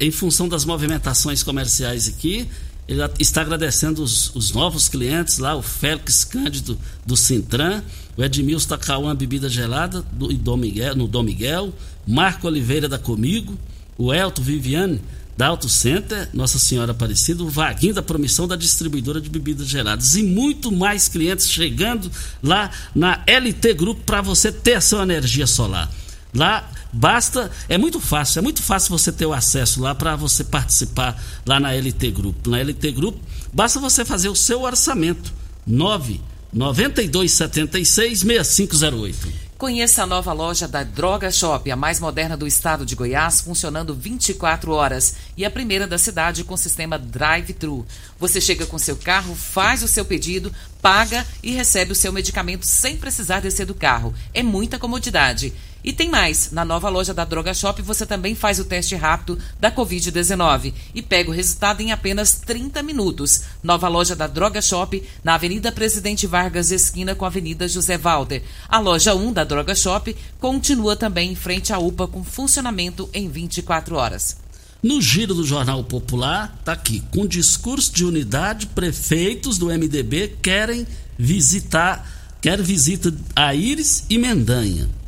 em 0.01 0.11
função 0.11 0.49
das 0.49 0.65
movimentações 0.65 1.45
comerciais 1.45 2.09
aqui, 2.09 2.49
ele 2.89 3.01
está 3.21 3.43
agradecendo 3.43 4.03
os, 4.03 4.35
os 4.35 4.51
novos 4.51 4.89
clientes 4.89 5.39
lá, 5.39 5.55
o 5.55 5.63
Félix 5.63 6.25
Cândido 6.25 6.77
do 7.07 7.17
Sintran, 7.17 7.85
o 8.17 8.25
Edmilson 8.25 8.69
Tacauã 8.71 9.15
Bebida 9.15 9.49
Gelada 9.49 10.03
do, 10.11 10.33
Dom 10.35 10.57
Miguel, 10.57 10.97
no 10.97 11.07
Dom 11.07 11.23
Miguel, 11.23 11.73
Marco 12.05 12.49
Oliveira 12.49 12.89
da 12.89 12.99
Comigo, 12.99 13.57
o 13.97 14.13
Elton 14.13 14.43
Viviane 14.43 15.01
da 15.41 15.47
Auto 15.47 15.71
Center, 15.71 16.29
Nossa 16.35 16.59
Senhora 16.59 16.93
Aparecida, 16.93 17.43
o 17.43 17.49
Vaguinho 17.49 17.95
da 17.95 18.03
Promissão 18.03 18.47
da 18.47 18.57
Distribuidora 18.57 19.19
de 19.23 19.31
Bebidas 19.31 19.67
Geladas 19.67 20.15
e 20.15 20.23
muito 20.23 20.71
mais 20.71 21.09
clientes 21.09 21.51
chegando 21.51 22.13
lá 22.43 22.71
na 22.95 23.25
LT 23.27 23.73
Grupo 23.73 24.03
para 24.05 24.21
você 24.21 24.53
ter 24.53 24.75
a 24.75 24.83
sua 24.83 25.03
energia 25.03 25.47
solar. 25.47 25.91
Lá 26.35 26.71
basta, 26.93 27.51
é 27.71 27.79
muito 27.79 27.99
fácil, 27.99 28.41
é 28.41 28.43
muito 28.43 28.63
fácil 28.63 28.91
você 28.91 29.11
ter 29.11 29.25
o 29.25 29.33
acesso 29.33 29.81
lá 29.81 29.95
para 29.95 30.15
você 30.15 30.45
participar 30.45 31.19
lá 31.47 31.59
na 31.59 31.73
LT 31.73 32.11
Grupo. 32.11 32.51
Na 32.51 32.59
LT 32.59 32.93
Grupo, 32.93 33.19
basta 33.51 33.81
você 33.81 34.05
fazer 34.05 34.29
o 34.29 34.37
seu 34.37 34.61
orçamento. 34.61 35.33
9 35.67 36.21
9276 36.53 38.19
6508. 38.21 39.50
Conheça 39.61 40.05
a 40.05 40.07
nova 40.07 40.33
loja 40.33 40.67
da 40.67 40.83
Droga 40.83 41.31
Shop, 41.31 41.71
a 41.71 41.77
mais 41.77 42.01
moderna 42.01 42.35
do 42.35 42.47
estado 42.47 42.87
de 42.87 42.97
Goiás, 42.97 43.43
funcionando 43.43 43.95
24 43.95 44.73
horas 44.73 45.17
e 45.37 45.45
a 45.45 45.51
primeira 45.51 45.87
da 45.87 45.99
cidade 45.99 46.45
com 46.45 46.57
sistema 46.57 46.99
drive-thru. 46.99 47.87
Você 48.19 48.41
chega 48.41 48.65
com 48.65 48.79
seu 48.79 48.97
carro, 48.97 49.35
faz 49.35 49.83
o 49.83 49.89
seu 49.89 50.03
pedido, 50.03 50.51
paga 50.81 51.27
e 51.43 51.51
recebe 51.51 51.93
o 51.93 51.95
seu 51.95 52.11
medicamento 52.11 52.65
sem 52.65 52.97
precisar 52.97 53.41
descer 53.41 53.67
do 53.67 53.75
carro. 53.75 54.15
É 54.33 54.43
muita 54.43 54.79
comodidade. 54.79 55.53
E 55.83 55.93
tem 55.93 56.11
mais, 56.11 56.53
na 56.53 56.65
nova 56.65 56.91
loja 56.91 57.15
da 57.15 57.25
Droga 57.25 57.55
Shop 57.55 57.81
você 57.81 58.05
também 58.05 58.35
faz 58.35 58.59
o 58.59 58.65
teste 58.65 58.95
rápido 58.95 59.39
da 59.59 59.73
Covid-19 59.73 60.75
e 60.95 61.01
pega 61.01 61.31
o 61.31 61.35
resultado 61.35 61.81
em 61.81 61.91
apenas 61.91 62.33
30 62.33 62.83
minutos. 62.83 63.43
Nova 63.63 63.89
loja 63.89 64.15
da 64.15 64.27
Droga 64.27 64.61
Shop, 64.61 65.03
na 65.25 65.35
Avenida 65.35 65.73
Presidente 65.73 66.27
Vargas, 66.27 66.71
esquina 66.71 67.15
com 67.15 67.25
a 67.25 67.29
Avenida 67.29 67.67
José 67.67 67.97
Walter. 67.97 68.43
A 68.69 68.79
loja 68.79 69.15
1 69.15 69.33
da 69.33 69.45
Droga 69.45 69.75
Shop 69.75 70.15
continua 70.39 70.97
também 70.97 71.33
em 71.33 71.37
frente 71.37 71.73
à 71.73 71.79
UPA 71.79 72.07
com 72.07 72.23
funcionamento 72.23 73.09
em 73.15 73.29
24 73.29 73.97
horas. 73.97 74.37
No 74.83 75.01
giro 75.01 75.35
do 75.35 75.45
Jornal 75.45 75.85
Popular, 75.85 76.59
tá 76.65 76.73
aqui, 76.73 77.03
com 77.13 77.27
discurso 77.27 77.93
de 77.93 78.05
unidade, 78.05 78.67
prefeitos 78.67 79.59
do 79.59 79.67
MDB 79.67 80.37
querem 80.41 80.87
visitar, 81.19 82.09
quer 82.41 82.63
visita 82.63 83.15
a 83.37 83.55
Íris 83.55 84.05
e 84.09 84.17
Mendanha. 84.17 85.00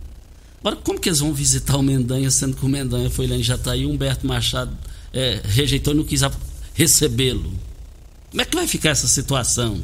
Agora, 0.63 0.77
como 0.77 1.01
que 1.01 1.09
eles 1.09 1.19
vão 1.19 1.35
visitar 1.35 1.77
o 1.77 1.83
Mendanha, 1.83 2.31
sendo 2.31 2.57
que 2.57 2.65
o 2.65 2.69
Mendanha 2.69 3.11
foi 3.11 3.27
lá 3.27 3.35
em 3.35 3.43
Jataí 3.43 3.85
Humberto 3.85 4.27
Machado 4.27 4.77
é, 5.13 5.41
rejeitou 5.45 5.93
e 5.93 5.97
não 5.97 6.05
quis 6.05 6.21
recebê-lo? 6.73 7.53
Como 8.31 8.41
é 8.41 8.45
que 8.45 8.55
vai 8.55 8.69
ficar 8.69 8.91
essa 8.91 9.09
situação? 9.09 9.83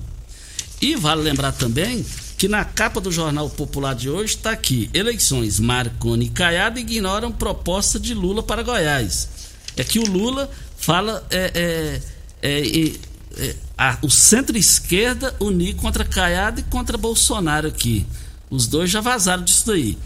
E 0.81 0.95
vale 0.95 1.23
lembrar 1.23 1.51
também 1.51 2.07
que 2.39 2.47
na 2.47 2.65
capa 2.65 3.01
do 3.01 3.11
Jornal 3.11 3.51
Popular 3.51 3.95
de 3.95 4.09
hoje 4.09 4.37
está 4.37 4.53
aqui: 4.53 4.89
eleições 4.95 5.59
Marconi 5.59 6.27
e 6.27 6.31
Caiado 6.31 6.79
ignoram 6.79 7.33
proposta 7.33 7.99
de 7.99 8.15
Lula 8.15 8.43
para 8.43 8.63
Goiás. 8.63 9.29
É 9.77 9.83
que 9.83 9.99
o 9.99 10.07
Lula 10.07 10.49
fala 10.77 11.27
é, 11.31 12.01
é, 12.41 12.49
é, 12.49 12.93
é 13.37 13.57
a, 13.77 13.99
o 14.03 14.09
centro-esquerda 14.09 15.35
unir 15.41 15.75
contra 15.75 16.05
Caiado 16.05 16.61
e 16.61 16.63
contra 16.63 16.97
Bolsonaro 16.97 17.67
aqui. 17.67 18.07
Os 18.49 18.69
dois 18.69 18.89
já 18.89 19.01
vazaram 19.01 19.43
disso 19.43 19.67
daí. 19.67 19.99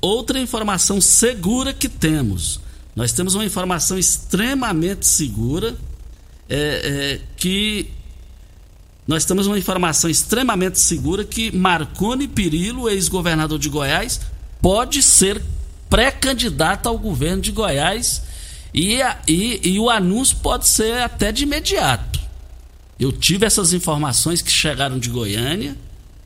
Outra 0.00 0.38
informação 0.38 1.00
segura 1.00 1.72
que 1.72 1.88
temos. 1.88 2.60
Nós 2.96 3.12
temos 3.12 3.34
uma 3.34 3.44
informação 3.44 3.98
extremamente 3.98 5.06
segura 5.06 5.76
é, 6.48 6.56
é, 6.58 7.20
que 7.36 7.90
nós 9.06 9.24
temos 9.24 9.46
uma 9.46 9.58
informação 9.58 10.10
extremamente 10.10 10.78
segura 10.78 11.24
que 11.24 11.54
Marconi 11.54 12.28
Perillo, 12.28 12.88
ex-governador 12.88 13.58
de 13.58 13.68
Goiás, 13.68 14.20
pode 14.60 15.02
ser 15.02 15.42
pré-candidato 15.88 16.88
ao 16.88 16.98
governo 16.98 17.42
de 17.42 17.50
Goiás 17.50 18.22
e, 18.72 18.98
e, 19.26 19.60
e, 19.64 19.78
o 19.80 19.90
anúncio 19.90 20.36
pode 20.36 20.68
ser 20.68 21.02
até 21.02 21.32
de 21.32 21.42
imediato. 21.42 22.20
Eu 22.98 23.10
tive 23.10 23.46
essas 23.46 23.72
informações 23.72 24.42
que 24.42 24.50
chegaram 24.50 24.98
de 24.98 25.08
Goiânia, 25.08 25.76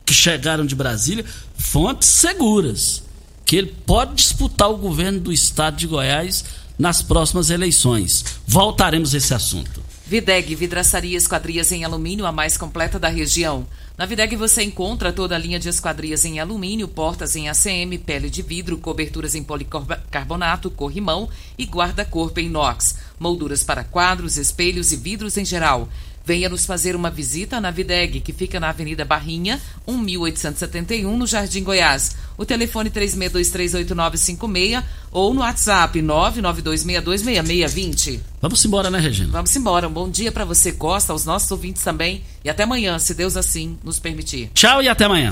que 0.05 0.13
chegaram 0.13 0.65
de 0.65 0.75
Brasília, 0.75 1.25
fontes 1.57 2.07
seguras, 2.09 3.01
que 3.45 3.55
ele 3.55 3.75
pode 3.85 4.15
disputar 4.15 4.69
o 4.69 4.77
governo 4.77 5.19
do 5.19 5.31
estado 5.31 5.77
de 5.77 5.87
Goiás 5.87 6.43
nas 6.77 7.01
próximas 7.01 7.49
eleições. 7.49 8.25
Voltaremos 8.47 9.13
a 9.13 9.17
esse 9.17 9.33
assunto. 9.33 9.85
Videg 10.07 10.53
Vidraçaria 10.53 11.17
Esquadrias 11.17 11.71
em 11.71 11.83
Alumínio, 11.83 12.27
a 12.27 12.31
mais 12.31 12.57
completa 12.57 12.99
da 12.99 13.07
região. 13.07 13.65
Na 13.97 14.05
Videg 14.05 14.35
você 14.35 14.61
encontra 14.61 15.11
toda 15.11 15.35
a 15.35 15.37
linha 15.37 15.57
de 15.57 15.69
esquadrias 15.69 16.25
em 16.25 16.39
alumínio, 16.39 16.87
portas 16.87 17.35
em 17.35 17.47
ACM, 17.47 17.97
pele 18.05 18.29
de 18.29 18.41
vidro, 18.41 18.77
coberturas 18.77 19.33
em 19.35 19.43
policarbonato, 19.43 20.69
corrimão 20.69 21.29
e 21.57 21.65
guarda-corpo 21.65 22.39
em 22.39 22.47
inox, 22.47 22.97
molduras 23.17 23.63
para 23.63 23.83
quadros, 23.83 24.37
espelhos 24.37 24.91
e 24.91 24.95
vidros 24.95 25.37
em 25.37 25.45
geral. 25.45 25.89
Venha 26.25 26.49
nos 26.49 26.65
fazer 26.65 26.95
uma 26.95 27.11
visita 27.11 27.61
na 27.61 27.69
Videg, 27.69 28.19
que 28.19 28.33
fica 28.33 28.59
na 28.59 28.69
Avenida 28.69 29.05
Barrinha, 29.05 29.61
1871, 29.87 31.15
no 31.17 31.27
Jardim 31.27 31.63
Goiás. 31.63 32.15
O 32.37 32.45
telefone 32.45 32.89
36238956 32.89 34.83
ou 35.11 35.33
no 35.33 35.41
WhatsApp 35.41 36.01
992626620. 36.01 38.19
Vamos 38.41 38.65
embora, 38.65 38.89
né, 38.89 38.99
Regina? 38.99 39.31
Vamos 39.31 39.55
embora. 39.55 39.87
Um 39.87 39.93
bom 39.93 40.09
dia 40.09 40.31
para 40.31 40.45
você, 40.45 40.71
Costa, 40.71 41.13
aos 41.13 41.25
nossos 41.25 41.51
ouvintes 41.51 41.83
também. 41.83 42.23
E 42.43 42.49
até 42.49 42.63
amanhã, 42.63 42.97
se 42.99 43.13
Deus 43.13 43.37
assim 43.37 43.77
nos 43.83 43.99
permitir. 43.99 44.49
Tchau 44.53 44.81
e 44.81 44.89
até 44.89 45.05
amanhã. 45.05 45.31